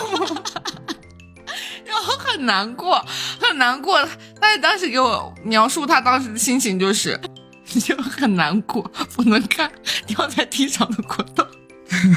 [2.39, 3.05] 很难过，
[3.41, 4.01] 很难过。
[4.41, 7.21] 他当时给我描述他当时的心情就是，
[7.85, 9.69] 就很难过，不能看
[10.07, 11.45] 掉在地上的果冻，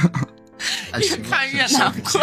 [1.01, 2.21] 越看越难过。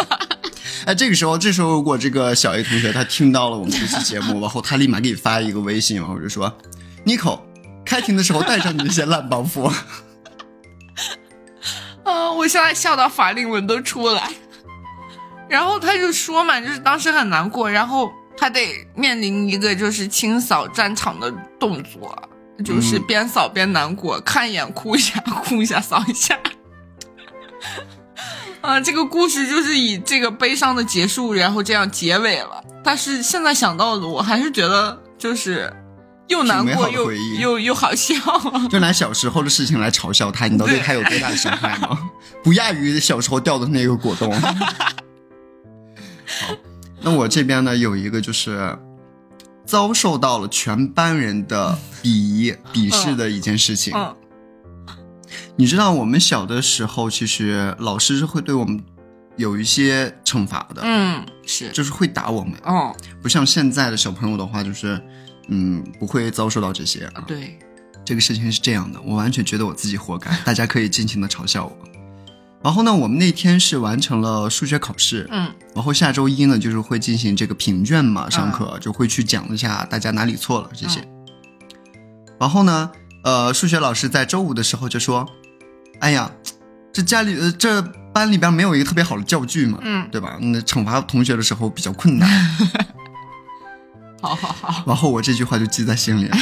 [0.85, 6.57] 哎，这个时候，这时候如果这个小 A 同学他听到了我们这期节目， 然后他立马给你发一个微信，然后就说
[7.05, 7.41] ：“Nico，
[7.85, 9.69] 开庭的时候带上你那些烂包袱。”
[12.05, 14.31] 啊，我现在笑到法令纹都出来。
[15.49, 22.15] 然后他就说嘛，就是当时很难过，然后他得面临一个就是清扫战场的动作，
[22.63, 26.37] 就是边扫边难过，看一眼哭一下，哭一下扫一下。
[28.61, 32.63] 啊，这个故事就是以这个悲伤的结束，然后这样结尾了。
[32.83, 35.71] 但是现在想到的，我还是觉得就是
[36.27, 38.15] 又难过又又又好笑。
[38.69, 41.97] 就拿小时候的事情来嘲笑他，你知道对他有多大的伤害吗？
[42.43, 44.31] 不亚于小时候掉的那个果冻。
[46.41, 46.55] 好，
[47.01, 48.77] 那我这边呢有一个就是
[49.65, 53.93] 遭受到了全班人的鄙夷、鄙视的一件事情。
[55.55, 58.81] 你知道我们小的时候，其实老师是会对我们
[59.35, 64.99] 有一些惩罚的，嗯，是，就是会打我们，哦，不像现在的小朋友的话，就是，
[65.49, 67.09] 嗯，不会遭受到这些。
[67.27, 67.59] 对，
[68.05, 71.77] 这个事情是这样的，我完全觉得我自己活该，大家可以尽情的嘲笑我。
[72.63, 81.07] 然后呢，我们那天是完成了数学考试，嗯，然后下周一呢，就是会进行这个评卷嘛，上课就会去讲一下大家哪里错了这些。
[82.39, 82.91] 然后呢，
[83.23, 85.27] 呃，数学老师在周五的时候就说。
[86.01, 86.31] 哎呀，
[86.93, 87.81] 这家里呃，这
[88.13, 90.37] 班里边没有一个特别好的教具嘛，嗯，对吧？
[90.39, 92.29] 那惩罚同学的时候比较困难。
[94.21, 94.83] 好好好。
[94.87, 96.37] 然后我这句话就记在心里了。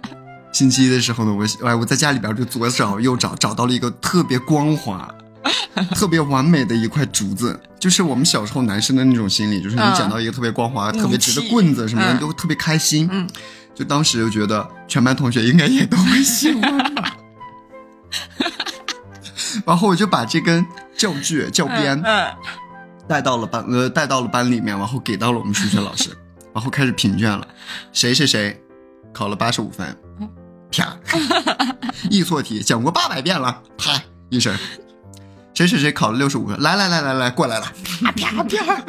[0.52, 5.08] 星期一的时候呢，我哎我在家里边就左找右找，找到了一个特别光滑、
[5.94, 13.08] 特别完美的一块竹子，就是我们小时候男生的那种心理，就是你捡到一个特别光滑、特别直的棍子什么的，都特别开心。
[13.10, 13.28] 嗯，
[13.74, 17.16] 就当时就觉得全班同学应该也都会喜欢吧。
[19.66, 20.64] 然后我就把这根
[20.96, 22.02] 教具教鞭
[23.06, 26.10] 带到了班呃带到了班里面，然后给到了我们数学老师，
[26.54, 27.46] 然后开始评卷了。
[27.92, 28.60] 谁谁谁
[29.12, 29.96] 考了八十五分，
[30.70, 30.96] 啪！
[32.10, 34.54] 易错题讲过八百遍了，啪一声。
[35.58, 37.66] 谁谁谁考了六十五分，来来来来来过来了，
[38.00, 38.80] 啪啪啪！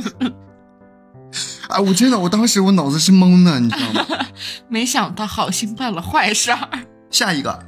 [1.75, 4.05] 啊，我真的，我当时我脑子是懵的，你知道吗？
[4.69, 6.69] 没想到好心办了坏事儿。
[7.09, 7.59] 下一个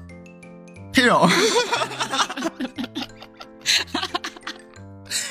[0.94, 1.28] ，hero。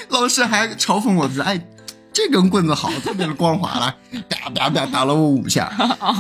[0.09, 1.65] 老师还嘲讽我说：“哎，
[2.13, 3.95] 这根棍子好，特别的光滑来，
[4.29, 5.73] 啪啪啪打了我五下，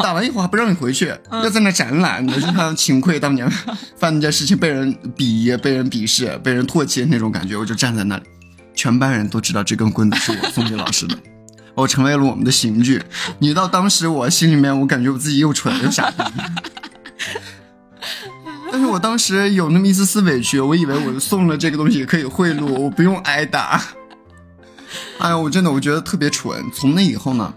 [0.02, 3.50] 打完以后还不让你回去，要在那展览，你就像秦桧当年
[3.96, 7.56] 犯那件事情被人鄙夷、被人鄙视、被人唾弃的那种感觉。
[7.56, 8.22] 我就站在那里，
[8.74, 11.16] 全班人都知道这根棍子是我送给老师的，
[11.74, 13.02] 我成为了我们的刑具。
[13.40, 16.22] 你到当时我心里面，我感觉我自己又蠢又傻逼。”
[18.72, 23.82] 但是我当时有那么一丝丝委屈，我以为我送了这个东西可以贿赂，我不用挨打。
[25.18, 26.64] 哎呀，我真的我觉得特别蠢。
[26.72, 27.52] 从那以后呢，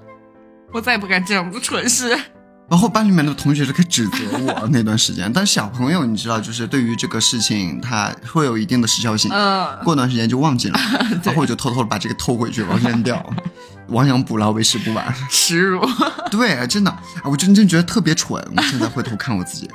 [0.72, 2.18] 我再也不敢这样的蠢事。
[2.70, 5.32] 然后班里面的同学就开始指责我那段时间。
[5.32, 10.80] 但是小朋友你知道，就是对于这个事情，他会有一定的时效性，嗯，过段时间就忘记了，
[11.24, 13.24] 然后我就偷偷的把这个偷回去，然后扔掉。
[13.90, 15.14] 亡羊补牢，为时不晚。
[15.30, 15.86] 耻辱，
[16.32, 18.42] 对，真的，我真真觉得特别蠢。
[18.56, 19.70] 我现在回头看我自己，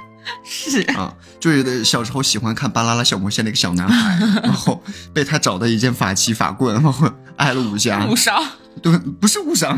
[0.45, 8.07] 是啊，就是小时候喜欢看《巴啦啦小魔仙》那个小男孩， 然后被他找的一件法器法棍，然后挨了五下。
[8.07, 8.43] 五伤，
[8.83, 9.77] 对，不是误伤，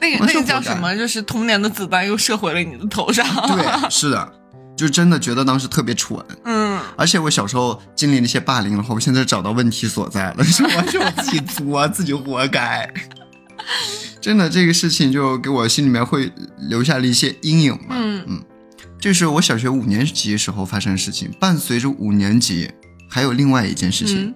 [0.00, 0.94] 那个那个叫什么？
[0.96, 3.26] 就是童年的子弹又射回了你的头上。
[3.46, 4.32] 对，是的，
[4.76, 6.18] 就真的觉得当时特别蠢。
[6.44, 12.92] 嗯，而且我小时候经历那些霸凌的话，我现在找到问题所在了， 是完全我自己作，自己活该。
[14.20, 17.96] 真的，这个事情就给我心里面会留下了一些阴影嘛。
[17.96, 18.42] 嗯嗯，
[19.00, 21.30] 这是我小学五年级时候发生的事情。
[21.38, 22.70] 伴随着五年级，
[23.08, 24.34] 还有另外一件事情，嗯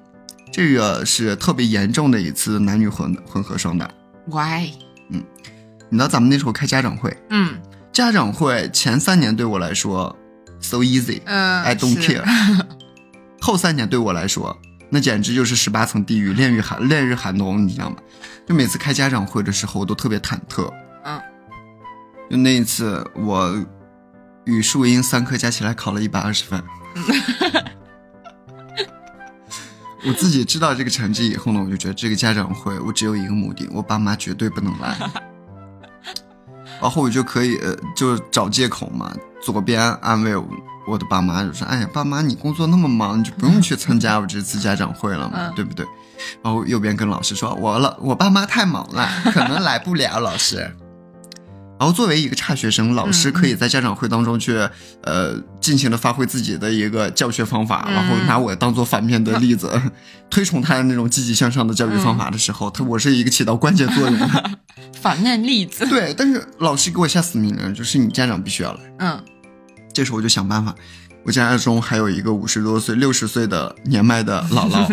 [0.52, 3.90] 这个是特别严重的一次男女混混合双打。
[4.26, 4.70] ，why？
[5.08, 5.22] 嗯
[5.88, 7.60] 你知道咱们那时候开家长会，嗯
[7.92, 10.14] 家长会前三年对我来说
[10.60, 12.24] so easy，I 嗯 don't care。
[13.40, 14.56] 后三年对我来说，
[14.90, 17.96] 那简直就是十八层地狱，炼狱寒炼狱寒冬，你知道吗？
[18.46, 20.70] 就每次开家长会的时候，我都特别忐忑。
[21.04, 21.20] 嗯，
[22.30, 23.54] 就那一次，我
[24.45, 26.62] 语数英三科加起来考了一百二十分。
[30.05, 34.97] 我自己知道这个成绩以后呢，我就觉得这个家长会我只有一个目的，我爸妈绝对不能来。
[36.82, 40.45] 然后我就可以呃就找借口嘛，左边安慰我
[40.88, 45.86] 我的爸妈，就说：“哎呀，爸妈你工作那么忙，你就不用去参加我这次家长会了嘛，嗯对不对？”
[46.43, 50.76] 然后右边跟老师说：“我老我爸妈太忙了，可能来不了。”老师。
[51.83, 54.57] 然后作为一个差学生，老师可以在家长会当中去，
[55.03, 59.68] 呃，尽情的发挥自己的一个教学方法，嗯然后拿我当做反面的例子，
[60.30, 64.51] 推崇他的那种积极向上的教育方法的时候，他我是一个起到关键作用的。
[65.03, 65.85] 反面例子。
[65.91, 68.80] 对，但是老师给我下死命令，就是你家长必须要来。
[69.01, 69.20] 嗯
[69.93, 70.72] 这时候我就想办法，
[71.24, 74.89] 我家中还有一个五十多岁、六十岁的年迈的姥姥，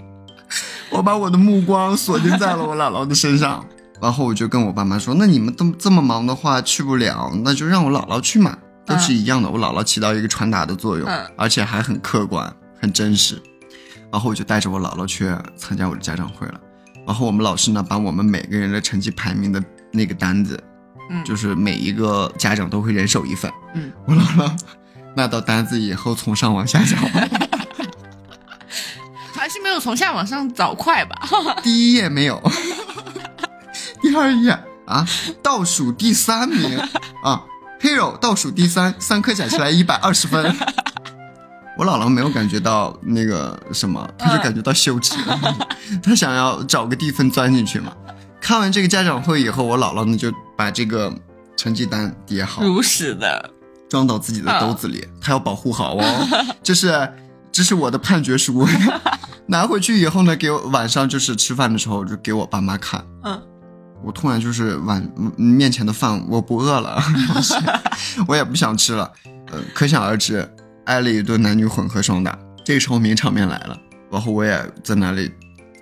[0.88, 3.62] 我把我的目光锁定在了我姥姥的身上，
[4.00, 9.50] 然后我就跟我爸妈说：“那你们这么这么忙的话去不了，那就让我姥姥去嘛，都是一样的。
[9.50, 13.40] 我姥姥起到一个传达的作用，嗯而且还很客观、很真实。
[14.10, 16.60] 然后我就带着我姥姥去参加我的家长会了。
[17.06, 20.62] 然后我们老师呢，把我们每个人的成绩排名的那个单子，
[21.10, 23.50] 嗯，就是每一个家长都会人手一份。
[23.74, 24.50] 嗯，我姥姥
[25.16, 26.96] 拿到单子以后，从上往下找，
[29.32, 31.28] 还是没有从下往上找快吧？
[31.62, 32.40] 第一页没有，
[34.10, 34.50] 第二页
[34.86, 35.06] 啊，
[35.40, 36.76] 倒数第三名
[37.22, 37.44] 啊
[37.80, 40.52] ，Hero 倒数第三，三科加起来一百二十分。
[41.78, 45.14] 我姥姥没有感觉到那个什么，她就感觉到羞耻，
[46.02, 47.92] 她想要找个地缝钻进去嘛。
[48.40, 51.14] 看完这个家长会以后，我姥姥呢就把这个
[51.56, 53.48] 成绩单叠好，如实的，
[53.88, 56.04] 装到自己的兜子里，她要保护好哦。
[56.64, 57.12] 这是
[57.52, 58.66] 这是我的判决书，
[59.46, 63.04] 拿回去以后呢，给我晚上就是吃饭的时候就给我爸妈看。
[63.22, 63.40] 嗯，
[64.02, 67.02] 我突然就是碗面前的饭我不饿了，
[68.26, 69.10] 我也不想吃了，
[69.52, 70.48] 呃，可想而知，
[70.86, 72.38] 挨了一顿男女混合双打。
[72.64, 73.76] 这时候名场面来了，
[74.10, 75.30] 然后我也在那里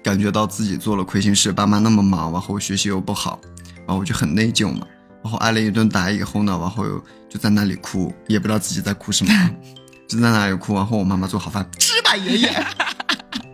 [0.03, 3.39] 感觉到自己做了亏心事，爸妈那么忙，然后我学习又不好，
[3.87, 4.87] 然后我就很内疚嘛。
[5.23, 9.51] 然后挨了一顿打以后呢，然后又就在那里哭，也不知道自己在哭什么，
[10.09, 10.75] 就在那里哭。
[10.75, 12.67] 然后我妈妈做好饭，吃吧，爷爷。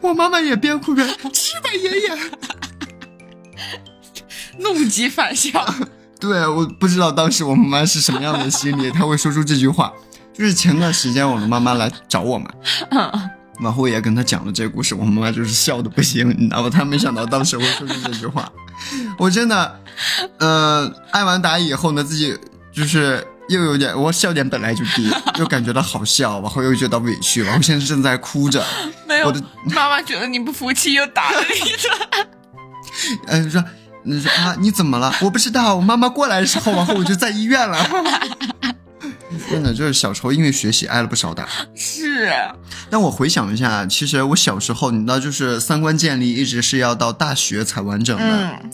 [0.00, 2.18] 我妈妈也边哭边吃吧，爷爷。
[4.58, 5.64] 怒极反笑。
[6.18, 9.92] 对，我不知道当时我妈妈是什么样的心理， 她会说出这句话。
[10.32, 12.48] 就是前段时间我的妈妈来找我嘛，
[13.60, 16.70] 然后我也跟她讲了这个故事，我妈妈就是笑的不行，你知道吗？
[16.70, 18.48] 她没想到当时会说出这句话，
[19.18, 19.80] 我真的，
[20.38, 22.38] 呃，挨完打以后呢，自己
[22.72, 28.64] 就是又有点，我笑点本来就低，又感觉到好笑，然后又觉得委屈，然后现在正在哭着，
[29.06, 29.42] 没有我的，
[29.74, 32.28] 妈妈觉得你不服气，又打了你一顿。
[33.26, 33.64] 呃，说。
[34.04, 35.12] 你说啊，你怎么了？
[35.20, 37.76] 我不知道，我妈妈过来的时候，然后我就在医院了。
[39.50, 41.46] 真的，就是小时候因为学习挨了不少打。
[41.74, 42.32] 是，
[42.88, 48.24] 但我回想一下，其实我小时候，你知道，就是三观建立一直是要到大学才完整的。
[48.24, 48.70] 嗯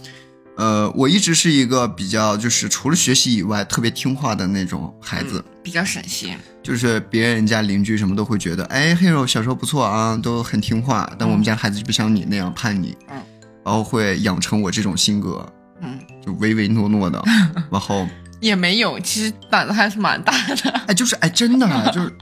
[0.57, 6.37] 呃，我一直是一个比较就是除了学习以外特别听话的那种孩子，比较省心。
[6.63, 11.11] 就是别人家邻居什么都会觉得，哎，Hero 小时候不错啊，都很听话。
[11.19, 13.17] 但我们家孩子就不像你那样叛逆，嗯
[13.65, 15.47] 然后会养成我这种性格，
[15.83, 17.23] 嗯，就唯唯诺诺的，
[17.71, 18.07] 然后
[18.41, 20.71] 也没有，其实胆子还是蛮大的。
[20.87, 22.15] 哎，就是哎，真的啊就是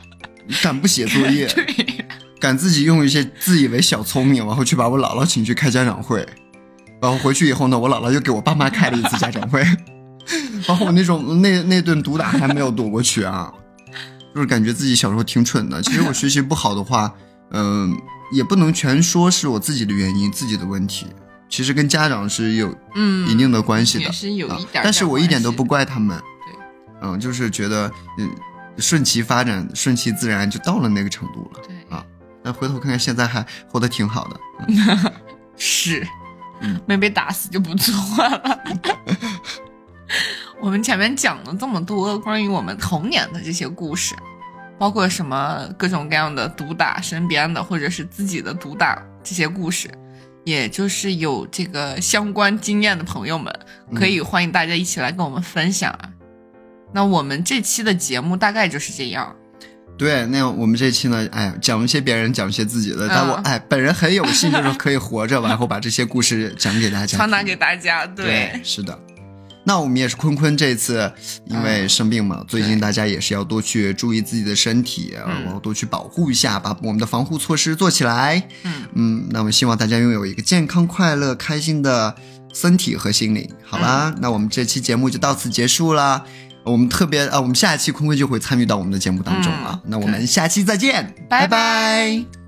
[0.62, 2.04] 敢不写作业， 对，
[2.40, 6.26] 敢自己用一些自以为小聪明，然后去把我姥姥请去开家长会，
[7.02, 9.60] 然后回去以后呢，我姥姥又给我爸妈开了一次家长会，
[10.68, 13.52] 然后我那种那那顿毒打还没有躲过去啊，
[14.32, 15.82] 就是感觉自己小时候挺蠢的。
[15.82, 17.12] 其实我学习不好的话，
[17.50, 17.92] 嗯、
[18.32, 21.06] 也不能全说是我自己的原因、自己的问题，
[21.48, 26.54] 其实跟家长是有嗯，一定的关系的，也是有一点但是我一点都不怪他们，对，
[27.02, 28.30] 嗯，就是觉得嗯
[28.78, 31.60] 顺其发展、顺其自然，就到了那个程度了。
[31.66, 32.04] 对，啊
[32.44, 35.12] 那回头看看，现在还活得挺好的。
[35.58, 36.06] 是，
[36.62, 37.92] 嗯没被打死就不错
[38.26, 38.58] 了。
[40.60, 44.14] 我们前面讲了这么多关于我们童年的这些故事，
[44.78, 49.90] 包括什么各种各样的毒打身边的或者是自己的毒打这些故事，
[50.44, 53.52] 也就是有这个相关经验的朋友们，
[53.94, 56.10] 可以欢迎大家一起来跟我们分享啊。
[56.92, 59.34] 那我们这期的节目大概就是这样，
[59.96, 68.04] 对，那我们这期呢，哎，讲一些别人，讲一些自己的，但我嗯哎，本人很有幸，就是可以活着，然后把这些故事讲给大家，传达给大家。
[68.06, 68.98] 对，是的。
[69.64, 71.08] 那我们也是坤坤这次
[71.46, 78.42] 因为嗯生病嘛，最近大家也是要多去注意自己的身体，嗯然后多去保护一下，把我们的防护措施做起来。
[78.64, 82.12] 嗯，嗯，那我们希望大家拥有一个健康、快乐、开心的
[82.52, 83.48] 身体和心灵。
[83.62, 86.24] 好啦，嗯那我们这期节目就到此结束啦。
[86.64, 89.80] 我们特别啊，我们下一期坤坤就会参与到我们的节目当中了。
[89.84, 91.46] 嗯那我们下期再见，拜。
[91.46, 92.41] 拜拜